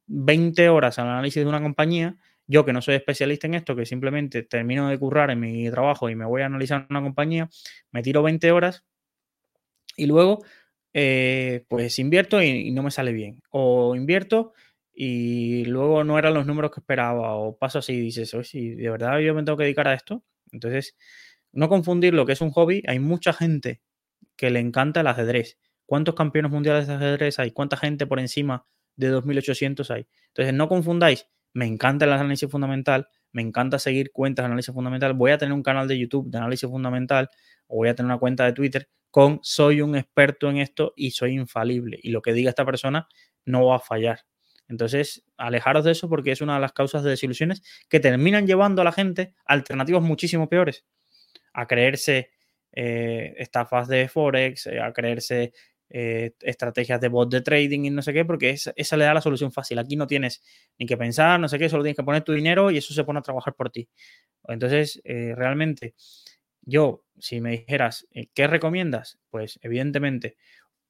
[0.07, 2.17] 20 horas al análisis de una compañía,
[2.47, 6.09] yo que no soy especialista en esto, que simplemente termino de currar en mi trabajo
[6.09, 7.49] y me voy a analizar una compañía,
[7.93, 8.85] me tiro 20 horas
[9.97, 10.43] y luego
[10.95, 13.43] eh, pues invierto y, no me sale bien.
[13.51, 14.55] O invierto
[14.95, 18.71] y luego no eran los números que esperaba o paso así y dices, oye, si
[18.71, 20.25] de verdad yo me tengo que dedicar a esto.
[20.53, 20.97] Entonces,
[21.53, 22.83] no confundir lo que es un hobby.
[22.87, 23.81] Hay mucha gente
[24.37, 25.59] que le encanta el ajedrez.
[25.87, 27.51] ¿Cuántos campeones mundiales de ajedrez hay?
[27.51, 28.67] ¿Cuánta gente por encima
[28.97, 30.07] de 2.800 hay?
[30.29, 31.27] Entonces, no confundáis.
[31.55, 35.15] Me encanta el análisis fundamental, me encanta seguir cuentas de análisis fundamental.
[35.15, 37.29] Voy a tener un canal de YouTube de análisis fundamental
[37.67, 41.13] o voy a tener una cuenta de Twitter con soy un experto en esto y
[41.13, 41.99] soy infalible.
[42.03, 43.09] Y lo que diga esta persona
[43.45, 44.21] no va a fallar.
[44.69, 48.83] Entonces, alejaros de eso porque es una de las causas de desilusiones que terminan llevando
[48.83, 50.85] a la gente alternativas muchísimo peores.
[51.55, 52.31] A creerse
[52.81, 55.53] eh, estafas de Forex, eh, a creerse
[55.91, 59.21] eh, estrategias de bot de trading y no sé qué, porque esa, le da la
[59.21, 59.81] solución fácil.
[59.81, 60.45] Aquí no tienes
[60.79, 63.03] ni que pensar, no sé qué, solo tienes que poner tu dinero y eso se
[63.03, 63.89] pone a trabajar por ti.
[64.45, 65.97] Entonces, realmente,
[66.63, 69.19] yo, si me dijeras, ¿qué recomiendas?
[69.29, 70.37] Pues evidentemente,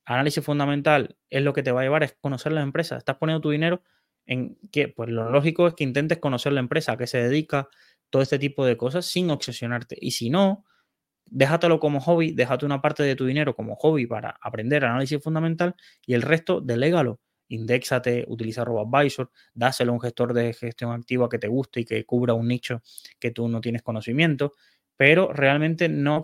[0.05, 2.99] análisis fundamental es lo que te va a llevar, es conocer la empresa.
[2.99, 3.83] Estás poniendo tu dinero
[4.27, 7.71] en que, pues lo lógico es que intentes conocer la empresa, a qué se dedica,
[8.11, 9.97] todo este tipo de cosas sin obsesionarte.
[9.99, 10.67] Y si no,
[11.31, 15.75] déjatelo como hobby, déjate una parte de tu dinero como hobby para aprender análisis fundamental
[16.07, 17.21] y el resto delégalo.
[17.49, 22.05] Indexate, utiliza RoboAdvisor, dáselo a un gestor de gestión activa que te guste y que
[22.05, 22.83] cubra un nicho
[23.19, 24.53] que tú no tienes conocimiento,
[24.97, 26.23] pero realmente no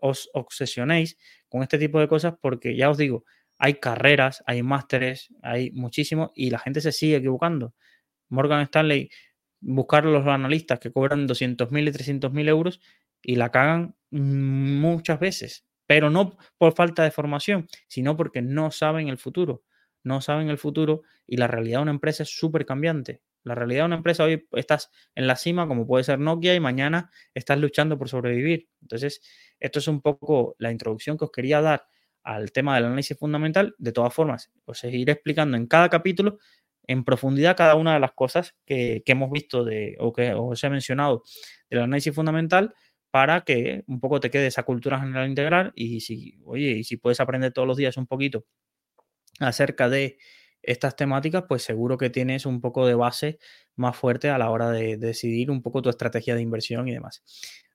[0.00, 1.18] os obsesionéis
[1.48, 3.24] con este tipo de cosas porque ya os digo,
[3.58, 7.74] hay carreras, hay másteres, hay muchísimo y la gente se sigue equivocando.
[8.28, 9.10] Morgan Stanley,
[9.60, 12.80] buscar los analistas que cobran 200.000 y 300.000 euros
[13.28, 19.08] y la cagan muchas veces, pero no por falta de formación, sino porque no saben
[19.08, 19.64] el futuro.
[20.02, 23.20] No saben el futuro y la realidad de una empresa es súper cambiante.
[23.42, 26.60] La realidad de una empresa hoy estás en la cima, como puede ser Nokia, y
[26.60, 28.70] mañana estás luchando por sobrevivir.
[28.80, 29.20] Entonces,
[29.60, 31.86] esto es un poco la introducción que os quería dar
[32.22, 33.74] al tema del análisis fundamental.
[33.76, 36.38] De todas formas, os seguiré explicando en cada capítulo
[36.88, 40.64] en profundidad cada una de las cosas que, que hemos visto de, o que os
[40.64, 41.22] he mencionado
[41.68, 42.74] del análisis fundamental
[43.10, 46.96] para que un poco te quede esa cultura general integral y si, oye, y si
[46.96, 48.44] puedes aprender todos los días un poquito
[49.40, 50.18] acerca de
[50.62, 53.38] estas temáticas, pues seguro que tienes un poco de base
[53.76, 57.22] más fuerte a la hora de, decidir un poco tu estrategia de inversión y demás.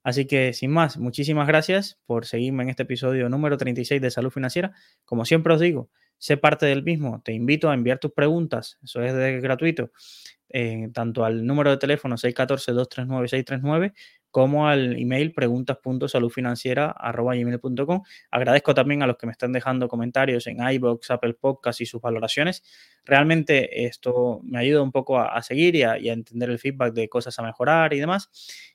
[0.03, 4.31] Así que sin más, muchísimas gracias por seguirme en este episodio número 36 de Salud
[4.31, 4.73] Financiera.
[5.05, 7.21] Como siempre os digo, sé parte del mismo.
[7.23, 9.91] Te invito a enviar tus preguntas, eso es de gratuito,
[10.49, 13.93] eh, tanto al número de teléfono 614-239-639
[14.33, 18.01] como al email preguntas.saludfinanciera.com.
[18.31, 22.01] Agradezco también a los que me están dejando comentarios en iBox, Apple Podcast y sus
[22.01, 22.63] valoraciones.
[23.05, 27.37] Realmente esto me ayuda un poco a, seguir y a, entender el feedback de cosas
[27.37, 28.31] a mejorar y demás.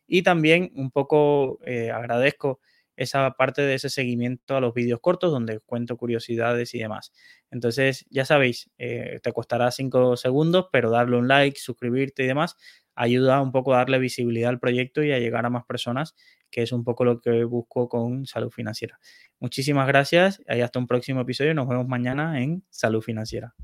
[0.06, 2.60] Y también un poco eh, agradezco
[2.94, 7.12] esa parte de ese seguimiento a los vídeos cortos donde cuento curiosidades y demás.
[7.50, 12.56] Entonces, ya sabéis, eh, te costará cinco segundos, pero darle un like, suscribirte y demás
[12.98, 16.14] ayuda un poco a darle visibilidad al proyecto y a llegar a más personas,
[16.50, 18.98] que es un poco lo que busco con Salud Financiera.
[19.40, 21.54] Muchísimas gracias y hasta un próximo episodio.
[21.54, 23.54] Nos vemos mañana en Salud Financiera.